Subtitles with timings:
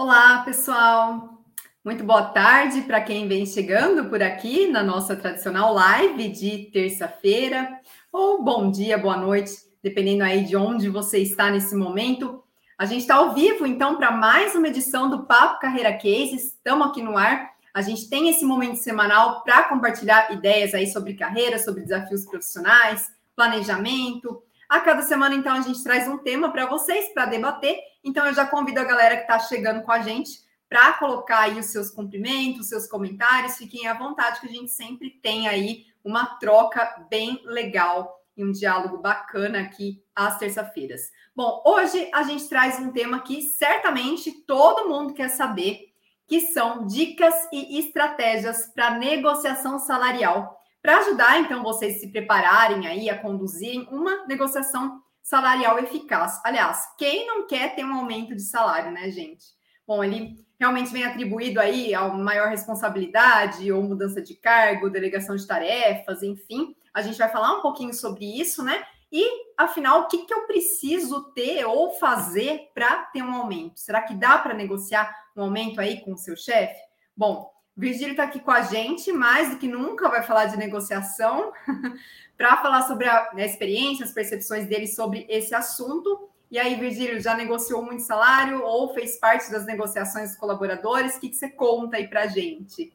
[0.00, 1.42] Olá, pessoal.
[1.84, 7.80] Muito boa tarde para quem vem chegando por aqui na nossa tradicional live de terça-feira,
[8.12, 9.50] ou bom dia, boa noite,
[9.82, 12.44] dependendo aí de onde você está nesse momento.
[12.78, 16.44] A gente está ao vivo, então, para mais uma edição do Papo Carreira Cases.
[16.44, 17.50] Estamos aqui no ar.
[17.74, 23.08] A gente tem esse momento semanal para compartilhar ideias aí sobre carreira, sobre desafios profissionais,
[23.34, 27.78] planejamento, a cada semana, então, a gente traz um tema para vocês para debater.
[28.04, 31.58] Então, eu já convido a galera que está chegando com a gente para colocar aí
[31.58, 33.56] os seus cumprimentos, os seus comentários.
[33.56, 38.52] Fiquem à vontade, que a gente sempre tem aí uma troca bem legal e um
[38.52, 41.10] diálogo bacana aqui às terça-feiras.
[41.34, 45.92] Bom, hoje a gente traz um tema que certamente todo mundo quer saber,
[46.26, 53.10] que são dicas e estratégias para negociação salarial para ajudar, então, vocês se prepararem aí
[53.10, 56.40] a conduzirem uma negociação salarial eficaz.
[56.44, 59.44] Aliás, quem não quer ter um aumento de salário, né, gente?
[59.86, 65.46] Bom, ele realmente vem atribuído aí a maior responsabilidade ou mudança de cargo, delegação de
[65.46, 66.74] tarefas, enfim.
[66.92, 68.82] A gente vai falar um pouquinho sobre isso, né?
[69.10, 73.80] E, afinal, o que, que eu preciso ter ou fazer para ter um aumento?
[73.80, 76.78] Será que dá para negociar um aumento aí com o seu chefe?
[77.16, 81.52] Bom, Virgílio está aqui com a gente, mais do que nunca vai falar de negociação,
[82.36, 86.28] para falar sobre a, né, experiência, as percepções dele sobre esse assunto.
[86.50, 91.14] E aí, Virgílio, já negociou muito salário ou fez parte das negociações dos colaboradores?
[91.14, 92.92] O que, que você conta aí para a gente?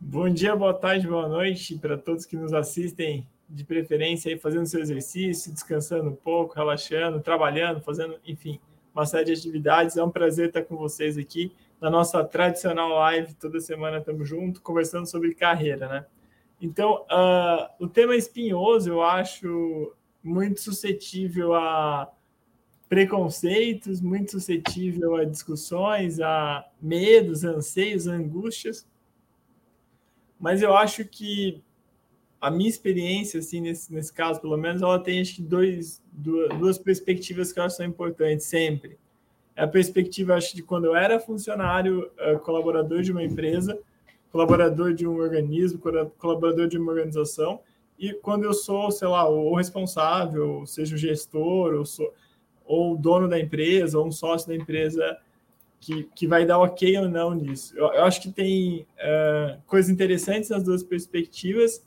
[0.00, 4.64] Bom dia, boa tarde, boa noite para todos que nos assistem, de preferência aí fazendo
[4.64, 8.58] seu exercício, descansando um pouco, relaxando, trabalhando, fazendo, enfim,
[8.94, 9.98] uma série de atividades.
[9.98, 14.60] É um prazer estar com vocês aqui na nossa tradicional live, toda semana estamos juntos,
[14.60, 16.06] conversando sobre carreira, né?
[16.60, 22.10] Então, uh, o tema espinhoso, eu acho muito suscetível a
[22.88, 28.88] preconceitos, muito suscetível a discussões, a medos, anseios, angústias.
[30.40, 31.62] Mas eu acho que
[32.40, 36.58] a minha experiência, assim, nesse, nesse caso, pelo menos, ela tem acho que dois, duas,
[36.58, 38.98] duas perspectivas que eu acho que são importantes sempre
[39.56, 43.78] é a perspectiva, acho, de quando eu era funcionário, uh, colaborador de uma empresa,
[44.30, 45.80] colaborador de um organismo,
[46.18, 47.60] colaborador de uma organização,
[47.98, 52.12] e quando eu sou, sei lá, o responsável, seja o gestor, ou, sou,
[52.66, 55.16] ou o dono da empresa, ou um sócio da empresa,
[55.80, 57.74] que, que vai dar ok ou não nisso.
[57.74, 61.82] Eu, eu acho que tem uh, coisas interessantes nas duas perspectivas,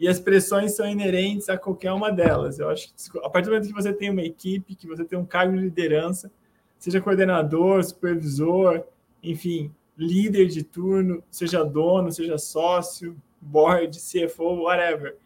[0.00, 2.58] e as pressões são inerentes a qualquer uma delas.
[2.58, 5.18] Eu acho que a partir do momento que você tem uma equipe, que você tem
[5.18, 6.30] um cargo de liderança,
[6.78, 8.84] seja coordenador, supervisor,
[9.22, 15.16] enfim, líder de turno, seja dono, seja sócio, board, CFO, whatever.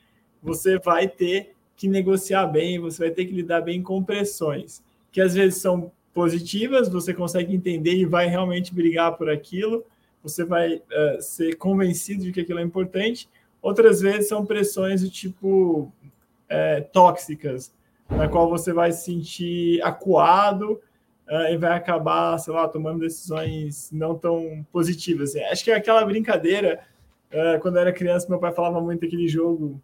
[0.43, 5.21] Você vai ter que negociar bem, você vai ter que lidar bem com pressões, que
[5.21, 9.85] às vezes são positivas, você consegue entender e vai realmente brigar por aquilo,
[10.23, 13.29] você vai uh, ser convencido de que aquilo é importante.
[13.61, 15.93] Outras vezes são pressões do tipo
[16.49, 17.73] é, tóxicas,
[18.09, 20.81] na qual você vai se sentir acuado
[21.29, 25.31] e vai acabar, sei lá, tomando decisões não tão positivas.
[25.31, 25.45] Assim.
[25.45, 26.81] Acho que é aquela brincadeira,
[27.31, 29.81] uh, quando eu era criança, meu pai falava muito daquele jogo,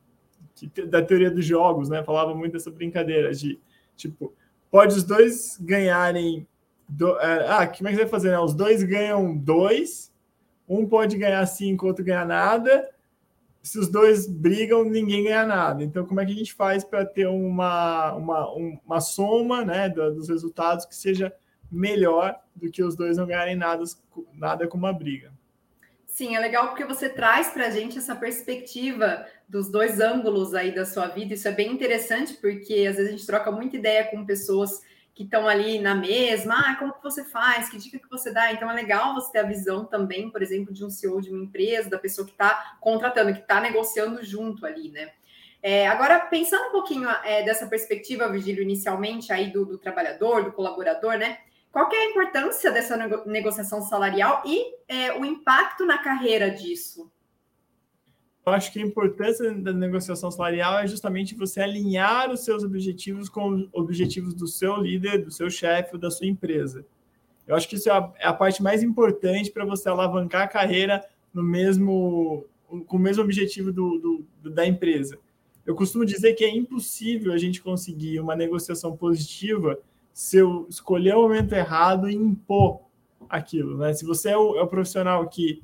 [0.88, 2.02] da teoria dos jogos, né?
[2.02, 3.58] Falava muito dessa brincadeira de,
[3.96, 4.34] tipo,
[4.70, 6.46] pode os dois ganharem.
[6.88, 7.18] Do, uh,
[7.48, 8.30] ah, como é que você vai fazer?
[8.30, 8.38] Né?
[8.38, 10.12] Os dois ganham dois,
[10.68, 12.88] um pode ganhar cinco, outro ganha nada
[13.62, 15.82] se os dois brigam, ninguém ganha nada.
[15.82, 20.28] Então, como é que a gente faz para ter uma, uma, uma soma né, dos
[20.28, 21.32] resultados que seja
[21.70, 23.84] melhor do que os dois não ganharem nada,
[24.32, 25.32] nada com uma briga?
[26.06, 30.74] Sim, é legal porque você traz para a gente essa perspectiva dos dois ângulos aí
[30.74, 31.34] da sua vida.
[31.34, 34.82] Isso é bem interessante, porque às vezes a gente troca muita ideia com pessoas
[35.18, 38.52] que estão ali na mesma, ah, como que você faz, que dica que você dá?
[38.52, 41.42] Então é legal você ter a visão também, por exemplo, de um CEO de uma
[41.42, 45.10] empresa, da pessoa que está contratando, que está negociando junto ali, né?
[45.60, 50.52] É, agora, pensando um pouquinho é, dessa perspectiva, Vigílio, inicialmente aí do, do, trabalhador, do
[50.52, 51.38] colaborador, né?
[51.72, 52.96] Qual que é a importância dessa
[53.26, 57.10] negociação salarial e é, o impacto na carreira disso?
[58.48, 63.28] Eu acho que a importância da negociação salarial é justamente você alinhar os seus objetivos
[63.28, 66.84] com os objetivos do seu líder, do seu chefe ou da sua empresa.
[67.46, 70.48] Eu acho que isso é a, é a parte mais importante para você alavancar a
[70.48, 72.44] carreira no mesmo
[72.86, 75.18] com o mesmo objetivo do, do, da empresa.
[75.64, 79.78] Eu costumo dizer que é impossível a gente conseguir uma negociação positiva
[80.12, 82.80] se eu escolher o momento errado e impor
[83.28, 83.78] aquilo.
[83.78, 83.92] Né?
[83.94, 85.62] Se você é o, é o profissional que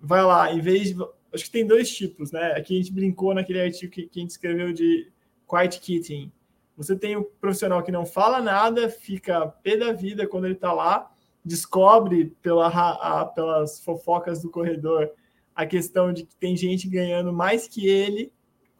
[0.00, 0.96] vai lá, em vez de
[1.34, 2.52] acho que tem dois tipos, né?
[2.52, 5.10] Aqui a gente brincou naquele artigo que, que a gente escreveu de
[5.48, 6.32] quiet quitting.
[6.76, 10.72] Você tem o profissional que não fala nada, fica pé da vida quando ele está
[10.72, 11.12] lá,
[11.44, 15.10] descobre pela, a, pelas fofocas do corredor
[15.54, 18.32] a questão de que tem gente ganhando mais que ele,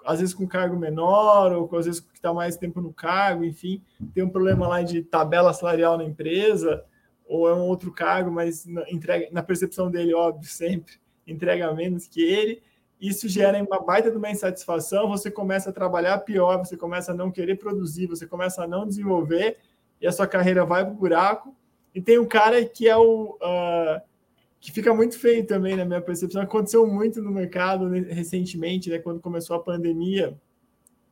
[0.05, 3.81] às vezes com cargo menor, ou às vezes que está mais tempo no cargo, enfim,
[4.13, 6.85] tem um problema lá de tabela salarial na empresa,
[7.27, 10.95] ou é um outro cargo, mas na, entrega, na percepção dele, óbvio, sempre
[11.27, 12.63] entrega menos que ele.
[13.01, 17.15] Isso gera uma baita de uma insatisfação, você começa a trabalhar pior, você começa a
[17.15, 19.59] não querer produzir, você começa a não desenvolver,
[20.01, 21.55] e a sua carreira vai para o buraco.
[21.95, 23.37] E tem um cara que é o.
[23.41, 24.01] Uh,
[24.65, 26.41] que fica muito feio também, na minha percepção.
[26.41, 30.35] Aconteceu muito no mercado recentemente, né, quando começou a pandemia,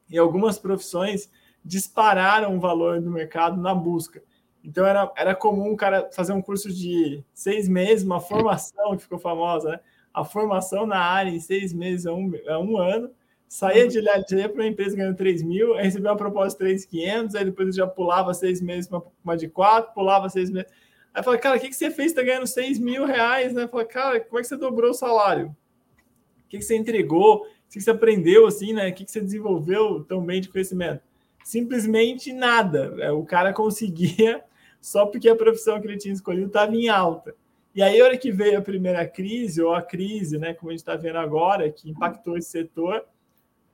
[0.09, 1.31] e algumas profissões
[1.63, 4.23] dispararam o valor do mercado na busca.
[4.65, 9.03] Então era, era comum o cara fazer um curso de seis meses, uma formação que
[9.03, 9.81] ficou famosa, né?
[10.13, 13.11] A formação na área em seis meses a um, a um ano,
[13.49, 17.35] saía de lá para uma empresa ganhando 3 mil, aí recebia uma proposta de 3,500,
[17.35, 20.71] aí depois já pulava seis meses para uma de quatro, pulava seis meses
[21.15, 22.11] Aí fala, cara, o que, que você fez?
[22.11, 23.69] Está ganhando 6 mil reais, né?
[23.69, 25.49] Fala, cara, como é que você dobrou o salário?
[25.49, 27.43] O que, que você entregou?
[27.43, 28.89] O que, que você aprendeu, assim, né?
[28.89, 31.03] O que, que você desenvolveu tão bem de conhecimento?
[31.45, 32.95] Simplesmente nada.
[32.99, 34.43] É, o cara conseguia
[34.81, 37.35] só porque a profissão que ele tinha escolhido estava em alta.
[37.75, 40.73] E aí, a hora que veio a primeira crise, ou a crise, né, como a
[40.73, 43.05] gente está vendo agora, que impactou esse setor,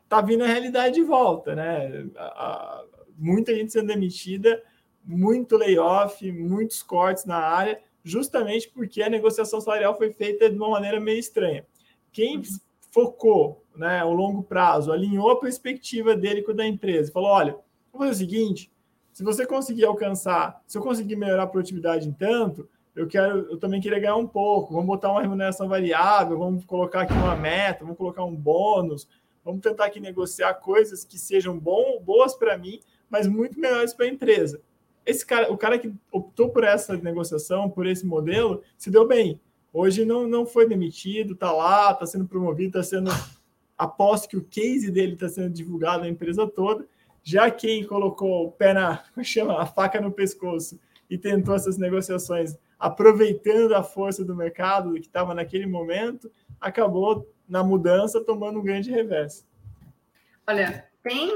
[0.09, 2.07] tá vindo a realidade de volta, né?
[2.17, 2.85] A, a,
[3.17, 4.63] muita gente sendo demitida,
[5.05, 10.71] muito layoff, muitos cortes na área, justamente porque a negociação salarial foi feita de uma
[10.71, 11.67] maneira meio estranha.
[12.13, 12.43] Quem uhum.
[12.91, 17.53] focou né, ao longo prazo, alinhou a perspectiva dele com a da empresa, falou: olha,
[17.93, 18.73] vou fazer o seguinte:
[19.13, 22.69] se você conseguir alcançar, se eu conseguir melhorar a produtividade em tanto,
[22.99, 24.73] eu quero, eu também queria ganhar um pouco.
[24.73, 29.09] Vamos botar uma remuneração variável, vamos colocar aqui uma meta, vamos colocar um bônus,
[29.45, 34.07] vamos tentar aqui negociar coisas que sejam bom, boas para mim, mas muito melhores para
[34.07, 34.61] a empresa
[35.09, 39.41] esse cara, o cara que optou por essa negociação, por esse modelo, se deu bem.
[39.73, 43.11] Hoje não, não foi demitido, está lá, está sendo promovido, está sendo.
[43.77, 46.87] Aposto que o case dele está sendo divulgado na empresa toda.
[47.23, 49.03] Já quem colocou o pé na.
[49.25, 49.59] Chama?
[49.59, 50.79] A faca no pescoço
[51.09, 56.31] e tentou essas negociações, aproveitando a força do mercado que estava naquele momento,
[56.61, 59.47] acabou na mudança tomando um grande reverso.
[60.47, 61.31] Olha, tem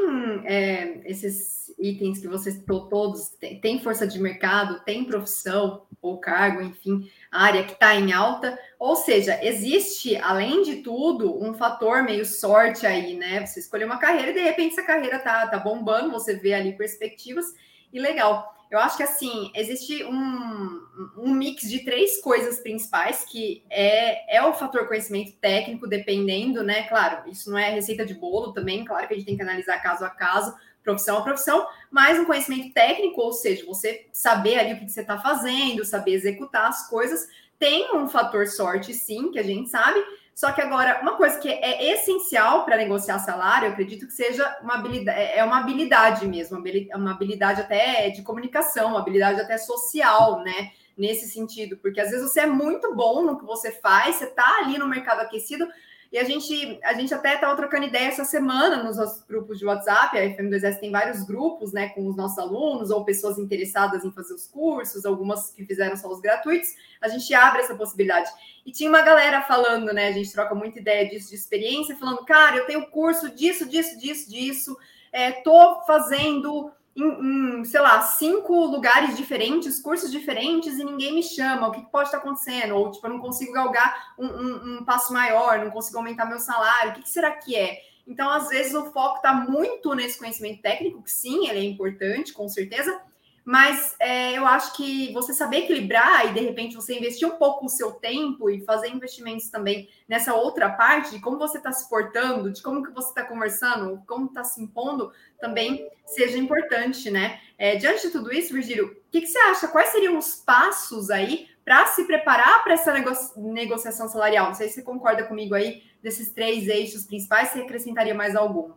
[0.44, 6.19] é, esses itens que você citou todos, tem, tem, força de mercado, tem profissão ou
[6.19, 12.03] cargo, enfim, área que está em alta, ou seja, existe, além de tudo, um fator
[12.03, 13.44] meio sorte aí, né?
[13.47, 16.77] Você escolheu uma carreira e de repente essa carreira tá, tá bombando, você vê ali
[16.77, 17.47] perspectivas
[17.93, 18.53] e legal.
[18.72, 20.82] Eu acho que assim, existe um,
[21.19, 26.84] um mix de três coisas principais, que é, é o fator conhecimento técnico, dependendo, né?
[26.84, 29.82] Claro, isso não é receita de bolo também, claro que a gente tem que analisar
[29.82, 34.72] caso a caso, profissão a profissão, mas um conhecimento técnico, ou seja, você saber ali
[34.72, 37.28] o que você está fazendo, saber executar as coisas,
[37.58, 40.02] tem um fator sorte, sim, que a gente sabe,
[40.34, 44.58] só que agora, uma coisa que é essencial para negociar salário, eu acredito que seja
[44.62, 46.62] uma habilidade, é, é uma habilidade mesmo,
[46.94, 50.70] uma habilidade até de comunicação, uma habilidade até social, né?
[50.96, 54.58] Nesse sentido, porque às vezes você é muito bom no que você faz, você está
[54.58, 55.67] ali no mercado aquecido,
[56.12, 59.64] e a gente, a gente até estava trocando ideia essa semana nos nossos grupos de
[59.64, 60.19] WhatsApp.
[60.19, 64.34] A FM2S tem vários grupos, né, com os nossos alunos ou pessoas interessadas em fazer
[64.34, 66.69] os cursos, algumas que fizeram só os gratuitos.
[67.01, 68.31] A gente abre essa possibilidade.
[68.67, 70.08] E tinha uma galera falando, né?
[70.08, 73.98] A gente troca muita ideia disso, de experiência, falando, cara, eu tenho curso disso, disso,
[73.98, 74.77] disso, disso.
[75.10, 81.22] É, tô fazendo em, em, sei lá, cinco lugares diferentes, cursos diferentes, e ninguém me
[81.22, 82.77] chama, o que, pode estar acontecendo?
[82.77, 86.39] Ou, tipo, eu não consigo galgar um, um, um passo maior, não consigo aumentar meu
[86.39, 87.81] salário, o que, que será que é?
[88.06, 92.32] Então, às vezes, o foco está muito nesse conhecimento técnico, que sim, ele é importante,
[92.32, 93.01] com certeza,
[93.44, 97.67] mas é, eu acho que você saber equilibrar e de repente você investir um pouco
[97.67, 101.89] o seu tempo e fazer investimentos também nessa outra parte de como você está se
[101.89, 107.41] portando, de como que você está conversando, como está se impondo, também seja importante, né?
[107.58, 109.69] É, diante de tudo isso, Virgílio, o que, que, você acha?
[109.69, 114.46] Quais seriam os passos aí para se preparar para essa nego negociação salarial?
[114.46, 118.72] Não sei se você concorda comigo aí desses três eixos principais, você acrescentaria mais algum?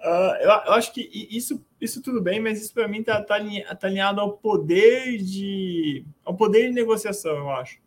[0.00, 3.38] Uh, eu, eu, acho que isso, isso tudo bem, mas isso para mim está tá,
[3.78, 7.78] tá alinhado ao poder de ao poder de negociação, eu acho.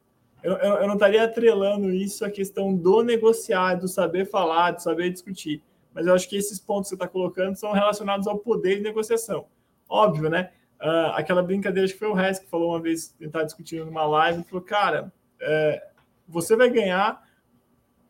[0.44, 4.82] Eu, eu, eu, não estaria atrelando isso à questão do negociar, do saber falar, do
[4.82, 5.64] saber discutir.
[5.94, 8.82] Mas eu acho que esses pontos que você está colocando são relacionados ao poder de
[8.82, 9.48] negociação.
[9.88, 10.52] Óbvio, né?
[10.82, 14.44] Uh, aquela brincadeira que foi o Rez que falou uma vez, tentar discutindo numa live,
[14.44, 15.88] falou, cara, é,
[16.28, 17.24] você vai ganhar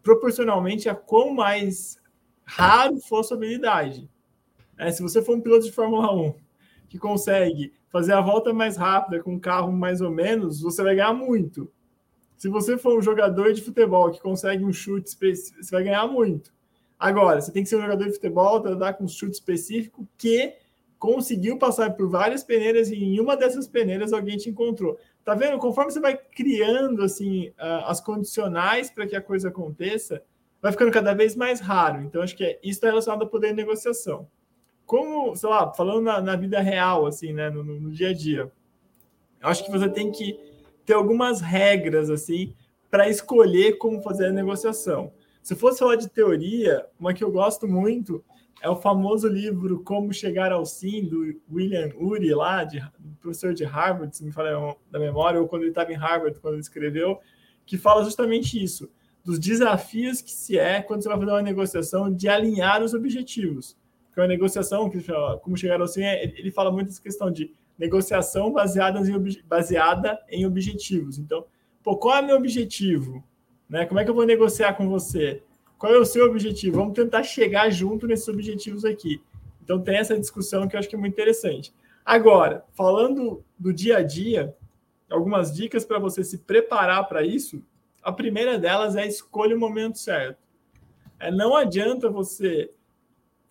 [0.02, 2.02] proporcionalmente a quão mais
[2.56, 4.10] raro for sua habilidade.
[4.78, 6.36] É, se você for um piloto de Fórmula 1
[6.88, 10.96] que consegue fazer a volta mais rápida com um carro mais ou menos, você vai
[10.96, 11.72] ganhar muito.
[12.38, 16.54] Se você for um jogador de futebol que consegue um chute você vai ganhar muito.
[17.00, 20.54] Agora, você tem que ser um jogador de futebol, tratar com um chute específico que
[21.00, 24.98] conseguiu passar por várias peneiras e em uma dessas peneiras alguém te encontrou.
[25.26, 25.58] Tá vendo?
[25.58, 30.22] Conforme você vai criando assim as condicionais para que a coisa aconteça,
[30.64, 32.02] vai ficando cada vez mais raro.
[32.02, 34.30] Então, acho que é, isso está relacionado ao poder de negociação.
[34.86, 38.50] Como, sei lá, falando na, na vida real, assim, né, no, no, dia a dia,
[39.42, 40.40] eu acho que você tem que
[40.86, 42.56] ter algumas regras, assim,
[42.90, 45.12] para escolher como fazer a negociação.
[45.42, 48.24] Se fosse falar de teoria, uma que eu gosto muito
[48.62, 52.82] é o famoso livro Como Chegar ao Sim, do William Ury, lá, de,
[53.20, 56.54] professor de Harvard, se me fala da memória, ou quando ele estava em Harvard, quando
[56.54, 57.20] ele escreveu,
[57.66, 58.90] que fala justamente isso,
[59.24, 63.78] dos desafios que se é quando você vai fazer uma negociação de alinhar os objetivos.
[64.08, 64.92] Porque uma negociação,
[65.42, 70.20] como chegar ao sim, é, ele fala muito essa questão de negociação baseada em, baseada
[70.30, 71.18] em objetivos.
[71.18, 71.46] Então,
[71.82, 73.24] pô, qual é o meu objetivo?
[73.68, 73.86] Né?
[73.86, 75.42] Como é que eu vou negociar com você?
[75.78, 76.78] Qual é o seu objetivo?
[76.78, 79.22] Vamos tentar chegar junto nesses objetivos aqui.
[79.64, 81.74] Então tem essa discussão que eu acho que é muito interessante.
[82.06, 84.56] Agora, falando do dia a dia,
[85.10, 87.64] algumas dicas para você se preparar para isso.
[88.04, 90.38] A primeira delas é escolha o momento certo.
[91.20, 92.72] É, não adianta você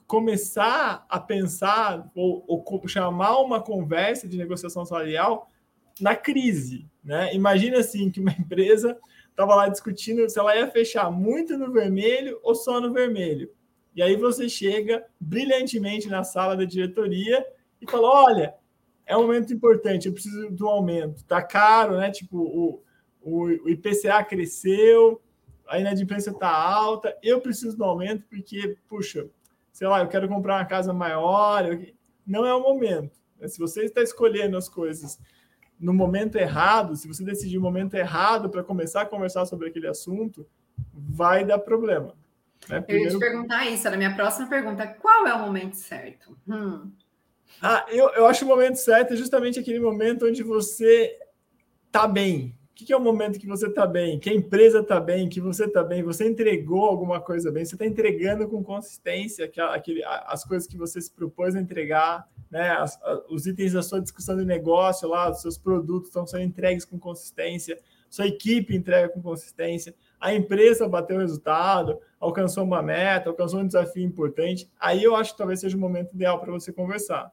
[0.06, 5.50] começar a pensar ou, ou chamar uma conversa de negociação salarial
[5.98, 6.86] na crise.
[7.02, 7.34] Né?
[7.34, 8.98] Imagina assim que uma empresa
[9.30, 13.50] estava lá discutindo se ela ia fechar muito no vermelho ou só no vermelho.
[13.94, 17.44] E aí você chega brilhantemente na sala da diretoria
[17.80, 18.54] e fala: olha,
[19.06, 21.24] é um momento importante, eu preciso do aumento.
[21.24, 22.10] Tá caro, né?
[22.10, 22.82] Tipo, o,
[23.22, 25.20] o, o IPCA cresceu,
[25.68, 29.26] a inadimplência está alta, eu preciso do aumento porque, puxa,
[29.72, 31.64] sei lá, eu quero comprar uma casa maior.
[31.64, 31.94] Eu...
[32.26, 33.18] Não é o momento.
[33.46, 35.18] Se você está escolhendo as coisas
[35.80, 39.88] no momento errado, se você decidir o momento errado para começar a conversar sobre aquele
[39.88, 40.46] assunto,
[40.92, 42.14] vai dar problema.
[42.68, 42.80] Né?
[42.80, 43.10] Primeiro...
[43.10, 44.86] Eu ia te perguntar isso, era a minha próxima pergunta.
[44.86, 46.38] Qual é o momento certo?
[46.46, 46.92] Hum.
[47.60, 51.18] Ah, eu, eu acho o momento certo é justamente aquele momento onde você
[51.86, 52.56] está bem.
[52.72, 54.18] O que é o momento que você está bem?
[54.18, 57.74] Que a empresa está bem, que você está bem, você entregou alguma coisa bem, você
[57.74, 62.98] está entregando com consistência aquele, as coisas que você se propôs a entregar, né, as,
[63.28, 66.98] os itens da sua discussão de negócio lá, os seus produtos estão sendo entregues com
[66.98, 73.60] consistência, sua equipe entrega com consistência, a empresa bateu o resultado, alcançou uma meta, alcançou
[73.60, 77.30] um desafio importante, aí eu acho que talvez seja o momento ideal para você conversar.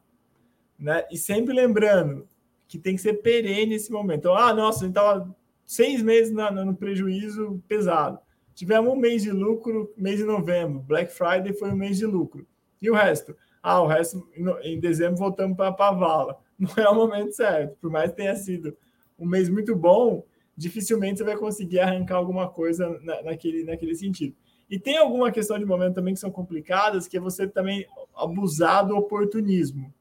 [0.77, 1.05] Né?
[1.10, 2.27] E sempre lembrando
[2.69, 4.19] que tem que ser perene esse momento.
[4.19, 5.35] Então, ah, nossa, a gente estava
[5.65, 8.19] seis meses na, no prejuízo pesado.
[8.53, 10.79] Tivemos um mês de lucro, mês de novembro.
[10.81, 12.47] Black Friday foi um mês de lucro.
[12.79, 13.35] E o resto?
[13.61, 14.29] Ah, o resto,
[14.61, 16.38] em dezembro, voltamos para a vala.
[16.59, 17.75] Não é o momento certo.
[17.81, 18.77] Por mais que tenha sido
[19.17, 20.23] um mês muito bom,
[20.55, 24.35] dificilmente você vai conseguir arrancar alguma coisa na, naquele, naquele sentido.
[24.69, 28.85] E tem alguma questão de momento também que são complicadas, que é você também abusar
[28.85, 29.91] do oportunismo.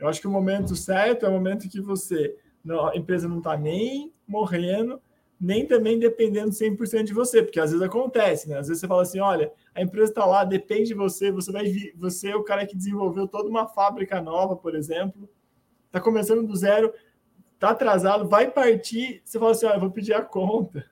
[0.00, 2.34] Eu acho que o momento certo é o momento que você,
[2.90, 5.00] a empresa não está nem morrendo,
[5.40, 8.58] nem também dependendo 100% de você, porque às vezes acontece, né?
[8.58, 11.64] Às vezes você fala assim, olha, a empresa está lá, depende de você, você vai
[11.64, 15.28] vir, você é o cara que desenvolveu toda uma fábrica nova, por exemplo,
[15.86, 16.92] está começando do zero,
[17.54, 20.84] está atrasado, vai partir, você fala assim, olha, eu vou pedir a conta,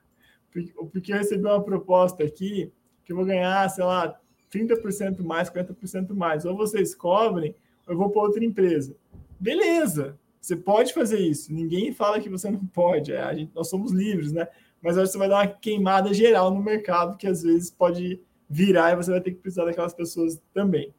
[0.91, 2.71] porque eu recebi uma proposta aqui
[3.05, 4.19] que eu vou ganhar, sei lá,
[4.51, 7.55] 30% mais, 40% mais, ou vocês cobrem,
[7.87, 8.95] ou eu vou para outra empresa.
[9.39, 11.53] Beleza, você pode fazer isso.
[11.53, 13.11] Ninguém fala que você não pode.
[13.11, 14.47] É, a gente, nós somos livres, né?
[14.81, 18.21] Mas acho que você vai dar uma queimada geral no mercado que às vezes pode
[18.49, 20.93] virar e você vai ter que precisar daquelas pessoas também.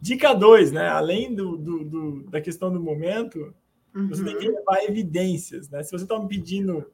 [0.00, 0.88] Dica 2, né?
[0.88, 3.54] Além do, do, do, da questão do momento,
[3.94, 4.08] uhum.
[4.08, 4.56] você tem que uhum.
[4.56, 5.82] levar evidências, né?
[5.82, 6.86] Se você está me pedindo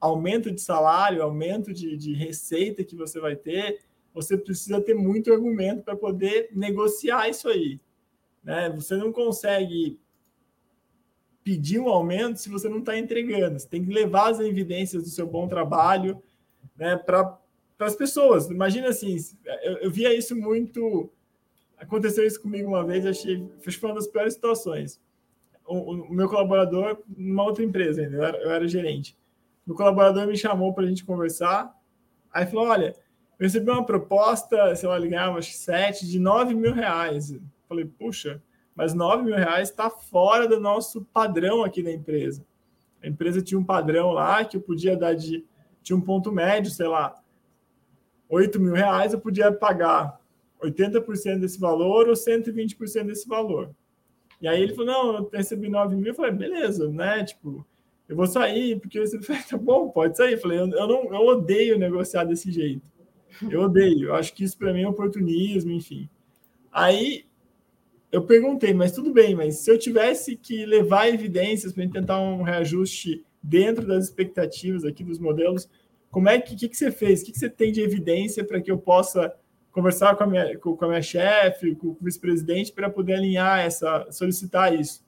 [0.00, 3.80] aumento de salário, aumento de, de receita que você vai ter,
[4.14, 7.80] você precisa ter muito argumento para poder negociar isso aí.
[8.48, 8.70] Né?
[8.70, 10.00] Você não consegue
[11.44, 13.58] pedir um aumento se você não está entregando.
[13.58, 16.22] Você tem que levar as evidências do seu bom trabalho
[16.74, 17.38] né, para
[17.78, 18.48] as pessoas.
[18.48, 19.14] Imagina assim,
[19.62, 21.12] eu, eu, via isso muito.
[21.76, 24.98] Aconteceu isso comigo uma vez, achei foi uma das piores situações.
[25.66, 29.14] O, o, meu colaborador, numa outra empresa ainda, eu era, eu era gerente.
[29.66, 31.78] O colaborador me chamou para a gente conversar.
[32.32, 32.94] Aí falou: Olha,
[33.38, 37.38] eu recebi uma proposta, sei lá, ele ganhava acho, sete, de 9 mil reais.
[37.68, 38.42] Falei: Puxa,
[38.74, 42.46] mas 9 mil reais está fora do nosso padrão aqui da empresa.
[43.02, 45.44] A empresa tinha um padrão lá que eu podia dar de.
[45.82, 47.14] Tinha um ponto médio, sei lá,
[48.28, 50.20] 8 mil reais, eu podia pagar
[50.62, 53.70] 80% desse valor ou 120% desse valor.
[54.40, 56.08] E aí ele falou, não, eu recebi 9 mil.
[56.08, 57.24] Eu falei, beleza, né?
[57.24, 57.66] Tipo,
[58.08, 60.34] eu vou sair, porque você falou, tá bom, pode sair.
[60.34, 62.86] Eu falei, eu, não, eu odeio negociar desse jeito.
[63.50, 64.08] Eu odeio.
[64.08, 66.08] Eu acho que isso para mim é oportunismo, enfim.
[66.70, 67.24] Aí
[68.10, 72.42] eu perguntei, mas tudo bem, mas se eu tivesse que levar evidências para tentar um
[72.42, 75.68] reajuste dentro das expectativas aqui dos modelos,
[76.10, 77.20] como é que, que, que você fez?
[77.20, 79.34] O que, que você tem de evidência para que eu possa
[79.70, 84.06] conversar com a minha, com, a minha chefe, com o vice-presidente, para poder alinhar essa,
[84.10, 85.04] solicitar isso?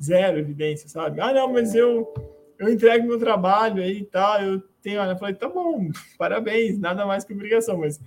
[0.00, 1.20] Zero evidência, sabe?
[1.22, 2.12] Ah, não, mas eu,
[2.58, 5.00] eu entrego meu trabalho aí e tal, eu tenho.
[5.00, 5.88] Eu falei, tá bom,
[6.18, 7.98] parabéns, nada mais que obrigação, mas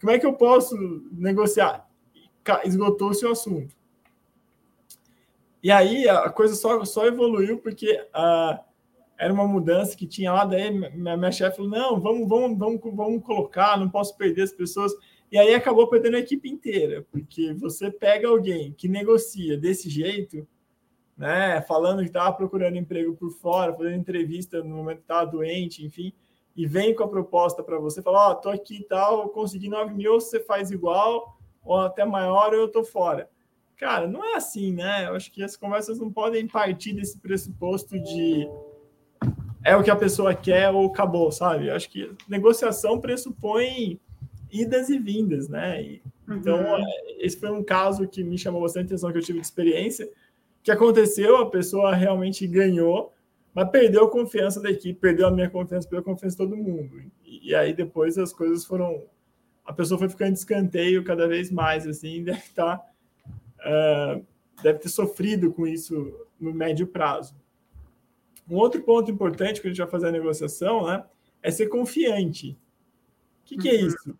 [0.00, 0.74] como é que eu posso
[1.12, 1.86] negociar?
[2.64, 3.74] Esgotou o seu assunto.
[5.62, 8.62] E aí a coisa só, só evoluiu porque uh,
[9.18, 12.80] era uma mudança que tinha lá, daí minha, minha chefe falou, não, vamos, vamos, vamos,
[12.94, 14.92] vamos colocar, não posso perder as pessoas.
[15.32, 20.46] E aí acabou perdendo a equipe inteira, porque você pega alguém que negocia desse jeito,
[21.16, 25.84] né, falando que estava procurando emprego por fora, fazendo entrevista no momento que estava doente,
[25.84, 26.12] enfim,
[26.56, 29.68] e vem com a proposta para você, fala, ó, oh, tô aqui e tal, consegui
[29.68, 33.28] 9 mil, você faz igual, ou até maior, ou eu tô fora.
[33.76, 35.06] Cara, não é assim, né?
[35.08, 38.48] Eu acho que as conversas não podem partir desse pressuposto de
[39.64, 41.68] é o que a pessoa quer ou acabou, sabe?
[41.68, 43.98] Eu acho que negociação pressupõe
[44.52, 45.82] idas e vindas, né?
[45.82, 46.84] E, então, uhum.
[47.18, 50.08] esse foi um caso que me chamou bastante atenção, que eu tive de experiência,
[50.62, 53.12] que aconteceu, a pessoa realmente ganhou,
[53.54, 56.56] mas perdeu a confiança da equipe, perdeu a minha confiança, perdeu a confiança de todo
[56.56, 57.02] mundo.
[57.24, 59.02] E, e aí depois as coisas foram.
[59.64, 62.78] A pessoa foi ficando de escanteio cada vez mais, assim, deve estar.
[62.78, 64.26] Tá, uh,
[64.62, 67.34] deve ter sofrido com isso no médio prazo.
[68.48, 71.04] Um outro ponto importante que a gente vai fazer a negociação né,
[71.42, 72.50] é ser confiante.
[72.50, 73.86] O que, que é uhum.
[73.86, 74.18] isso?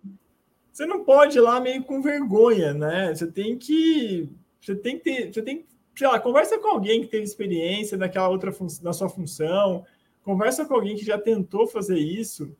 [0.73, 3.15] Você não pode ir lá meio com vergonha, né?
[3.15, 4.29] Você tem que.
[4.61, 5.33] Você tem que ter.
[5.33, 5.65] Você tem
[5.97, 8.53] sei lá, conversa com alguém que teve experiência naquela outra
[8.83, 9.85] na sua função,
[10.23, 12.55] conversa com alguém que já tentou fazer isso,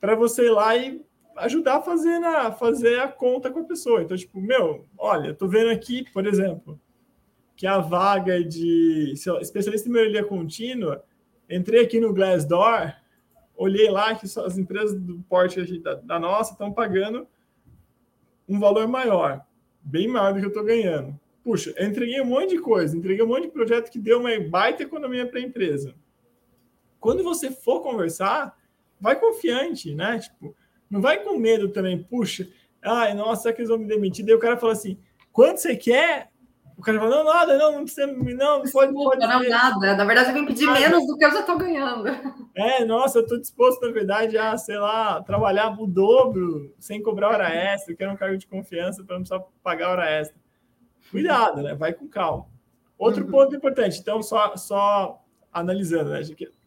[0.00, 1.04] para você ir lá e
[1.36, 4.02] ajudar a fazer, na, fazer a conta com a pessoa.
[4.02, 6.80] Então, tipo, meu, olha, tô vendo aqui, por exemplo,
[7.54, 11.04] que a vaga de especialista em melhoria contínua,
[11.48, 12.94] entrei aqui no Glassdoor,
[13.56, 17.26] olhei lá que as empresas do porte da, da nossa estão pagando
[18.48, 19.44] um valor maior,
[19.82, 21.18] bem maior do que eu estou ganhando.
[21.42, 24.38] Puxa, eu entreguei um monte de coisa, entreguei um monte de projeto que deu uma
[24.40, 25.94] baita economia para a empresa.
[27.00, 28.56] Quando você for conversar,
[29.00, 30.18] vai confiante, né?
[30.18, 30.56] Tipo,
[30.90, 32.48] não vai com medo também, puxa,
[32.82, 34.24] ai, nossa, será que eles vão me demitir?
[34.24, 34.98] Daí o cara fala assim:
[35.32, 36.30] quanto você quer?
[36.76, 39.48] O cara fala, não, nada, não, não precisa, não, não pode, pode Não, ser.
[39.48, 39.96] nada.
[39.96, 40.78] Na verdade, eu vim pedir nada.
[40.78, 42.06] menos do que eu já estou ganhando.
[42.54, 47.28] É, nossa, eu estou disposto, na verdade, a, sei lá, trabalhar o dobro sem cobrar
[47.28, 50.38] hora extra, eu quero um cargo de confiança para não precisar pagar hora extra.
[51.10, 51.74] Cuidado, né?
[51.74, 52.46] Vai com calma.
[52.98, 53.30] Outro uhum.
[53.30, 55.22] ponto importante, então, só, só
[55.52, 56.22] analisando, né?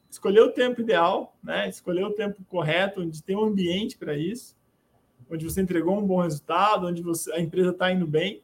[0.09, 1.69] Escolher o tempo ideal, né?
[1.69, 4.57] Escolher o tempo correto, onde tem um ambiente para isso,
[5.29, 8.41] onde você entregou um bom resultado, onde você, a empresa está indo bem.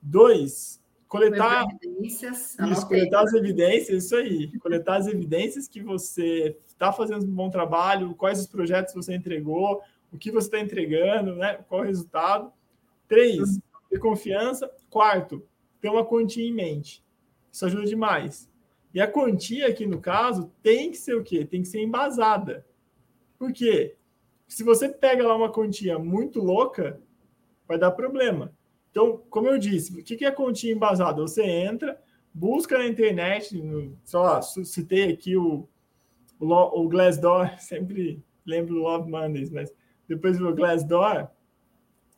[0.00, 6.92] Dois, coletar evidências, isso, coletar as evidências, isso aí, coletar as evidências que você está
[6.92, 11.58] fazendo um bom trabalho, quais os projetos você entregou, o que você está entregando, né?
[11.68, 12.52] Qual o resultado.
[13.08, 13.58] Três,
[13.90, 14.70] ter confiança.
[14.88, 15.44] Quarto,
[15.80, 17.02] ter uma quantia em mente.
[17.50, 18.48] Isso ajuda demais.
[18.94, 21.44] E a quantia aqui no caso tem que ser o quê?
[21.44, 22.64] Tem que ser embasada.
[23.36, 23.96] Por quê?
[24.46, 27.00] Se você pega lá uma quantia muito louca,
[27.66, 28.54] vai dar problema.
[28.92, 31.20] Então, como eu disse, o que é continha embasada?
[31.20, 32.00] Você entra,
[32.32, 35.68] busca na internet, no, sei lá, citei aqui o,
[36.38, 39.74] o, o Glassdoor, sempre lembro do Love Mondays, mas
[40.06, 41.28] depois o Glassdoor,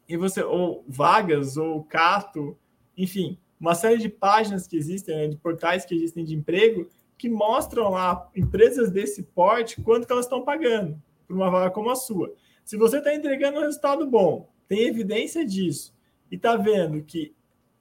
[0.07, 2.59] e você, ou vagas, ou Cato,
[2.97, 7.29] enfim, uma série de páginas que existem, né, de portais que existem de emprego, que
[7.29, 11.97] mostram lá empresas desse porte quanto que elas estão pagando por uma vaga como a
[11.97, 12.33] sua.
[12.65, 15.95] Se você está entregando um resultado bom, tem evidência disso,
[16.31, 17.35] e está vendo que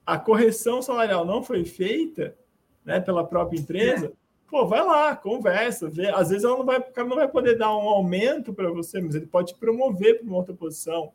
[0.05, 2.35] a correção salarial não foi feita
[2.83, 4.11] né, pela própria empresa, é.
[4.47, 6.09] pô, vai lá, conversa, vê.
[6.09, 9.01] Às vezes ela não vai, o cara não vai poder dar um aumento para você,
[9.01, 11.11] mas ele pode te promover para uma outra posição.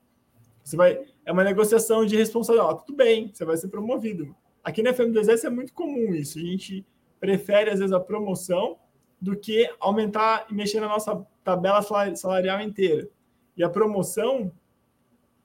[0.63, 2.85] Você vai, é uma negociação de responsabilidade.
[2.85, 4.35] tudo bem, você vai ser promovido.
[4.63, 6.39] Aqui na FM2S é muito comum isso.
[6.39, 6.85] A gente
[7.19, 8.79] prefere, às vezes, a promoção
[9.21, 11.83] do que aumentar e mexer na nossa tabela
[12.15, 13.09] salarial inteira.
[13.57, 14.53] E a promoção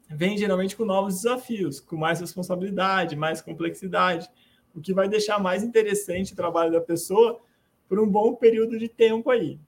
[0.10, 4.30] vem geralmente com novos desafios, com mais responsabilidade, mais complexidade,
[4.74, 7.42] o que vai deixar mais interessante o trabalho da pessoa
[7.88, 9.60] por um bom período de tempo aí.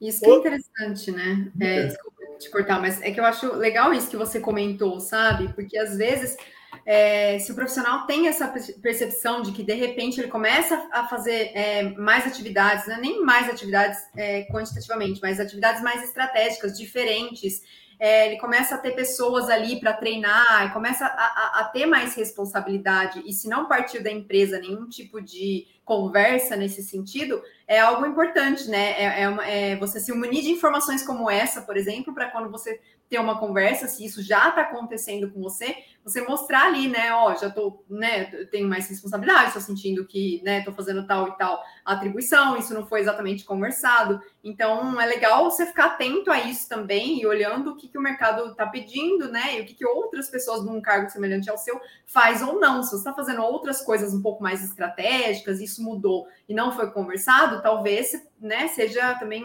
[0.00, 1.52] Isso que é interessante, né?
[1.60, 5.52] É, desculpa, te cortar, mas é que eu acho legal isso que você comentou, sabe?
[5.52, 6.36] Porque às vezes
[6.84, 8.48] é, se o profissional tem essa
[8.80, 12.98] percepção de que de repente ele começa a fazer é, mais atividades, né?
[13.00, 17.62] nem mais atividades é, quantitativamente, mas atividades mais estratégicas, diferentes,
[18.00, 22.14] é, ele começa a ter pessoas ali para treinar, começa a, a, a, ter mais
[22.14, 28.06] responsabilidade, e se não partir da empresa nenhum tipo de conversa nesse sentido, é algo
[28.06, 28.92] importante, né?
[28.92, 32.50] É, é, uma, é você se munir de informações como essa, por exemplo, para quando
[32.50, 32.80] você
[33.10, 37.34] ter uma conversa, se isso já está acontecendo com você, você mostrar ali, né, ó,
[37.34, 41.62] já tô, né, tenho mais responsabilidade, estou sentindo que, né, tô fazendo tal e tal
[41.84, 44.20] atribuição, isso não foi exatamente conversado.
[44.42, 48.02] Então, é legal você ficar atento a isso também e olhando o que, que o
[48.02, 51.78] mercado está pedindo, né, e o que, que outras pessoas num cargo semelhante ao seu
[52.06, 52.82] faz ou não.
[52.82, 56.90] Se você está fazendo outras coisas um pouco mais estratégicas, isso mudou e não foi
[56.90, 59.44] conversado, talvez, né, seja também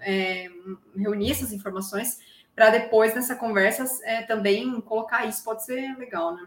[0.00, 0.48] é,
[0.96, 2.18] reunir essas informações
[2.56, 6.46] para depois nessa conversa é, também colocar isso, pode ser legal, né?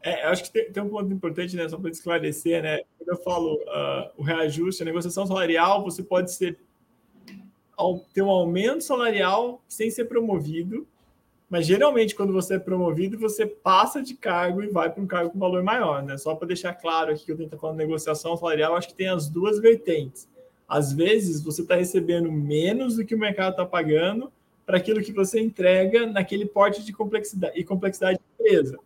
[0.00, 2.80] É, eu acho que tem, tem, um ponto importante, né, só para esclarecer, né?
[2.96, 6.58] Quando eu falo uh, o reajuste, a negociação salarial, você pode ser
[8.12, 10.86] ter um aumento salarial sem ser promovido,
[11.50, 15.30] mas geralmente quando você é promovido, você passa de cargo e vai para um cargo
[15.30, 16.16] com valor maior, né?
[16.16, 19.08] Só para deixar claro aqui que eu estou falando de negociação salarial, acho que tem
[19.08, 20.28] as duas vertentes.
[20.68, 24.32] Às vezes você está recebendo menos do que o mercado está pagando,
[24.64, 28.78] para aquilo que você entrega naquele porte de complexidade e complexidade de empresa.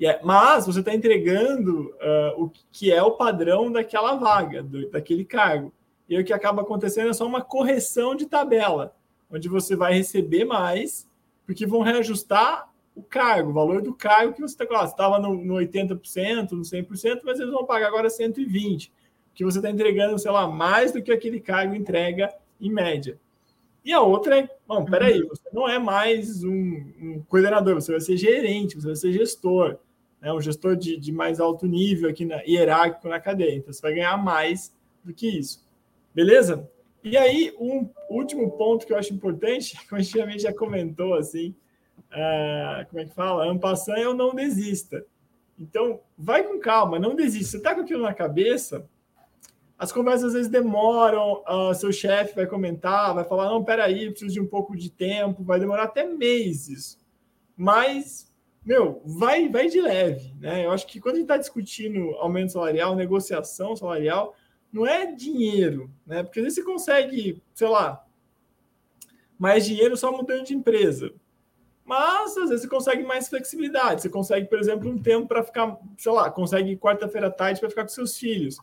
[0.00, 5.24] É, mas você está entregando uh, o que é o padrão daquela vaga, do, daquele
[5.24, 5.72] cargo.
[6.08, 8.94] E o que acaba acontecendo é só uma correção de tabela,
[9.30, 11.08] onde você vai receber mais,
[11.44, 14.66] porque vão reajustar o cargo, o valor do cargo que você está.
[14.66, 18.90] Você estava no, no 80%, no 100%, mas eles vão pagar agora 120%,
[19.34, 23.18] que você está entregando, sei lá, mais do que aquele cargo entrega em média.
[23.84, 25.28] E a outra é, bom, peraí, uhum.
[25.28, 26.50] você não é mais um,
[27.00, 29.78] um coordenador, você vai ser gerente, você vai ser gestor,
[30.20, 30.32] né?
[30.32, 33.56] um gestor de, de mais alto nível aqui na hierárquico na cadeia.
[33.56, 35.66] Então você vai ganhar mais do que isso.
[36.14, 36.68] Beleza?
[37.02, 41.14] E aí, um último ponto que eu acho importante, como a gente também já comentou
[41.14, 41.54] assim,
[42.12, 43.46] uh, como é que fala?
[43.46, 45.04] Ampassan é o não desista.
[45.58, 47.52] Então, vai com calma, não desista.
[47.52, 48.88] Você está com aquilo na cabeça,
[49.78, 54.34] as conversas às vezes demoram, uh, seu chefe vai comentar, vai falar, não, peraí, preciso
[54.34, 56.98] de um pouco de tempo, vai demorar até meses.
[57.56, 58.32] Mas,
[58.64, 60.64] meu, vai, vai de leve, né?
[60.64, 64.34] Eu acho que quando a gente está discutindo aumento salarial, negociação salarial,
[64.72, 66.24] não é dinheiro, né?
[66.24, 68.04] Porque às vezes você consegue, sei lá,
[69.38, 71.12] mais dinheiro só mudando de empresa.
[71.84, 74.02] Mas às vezes você consegue mais flexibilidade.
[74.02, 77.70] Você consegue, por exemplo, um tempo para ficar, sei lá, consegue quarta-feira à tarde para
[77.70, 78.58] ficar com seus filhos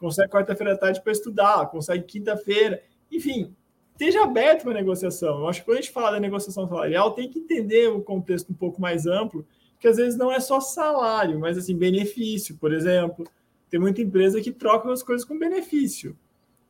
[0.00, 3.54] consegue quarta-feira à tarde para estudar, consegue quinta-feira, enfim,
[3.92, 5.40] esteja aberto para negociação.
[5.40, 8.50] Eu acho que quando a gente fala da negociação salarial, tem que entender o contexto
[8.50, 9.46] um pouco mais amplo,
[9.80, 13.26] que às vezes não é só salário, mas assim, benefício, por exemplo.
[13.70, 16.16] Tem muita empresa que troca as coisas com benefício.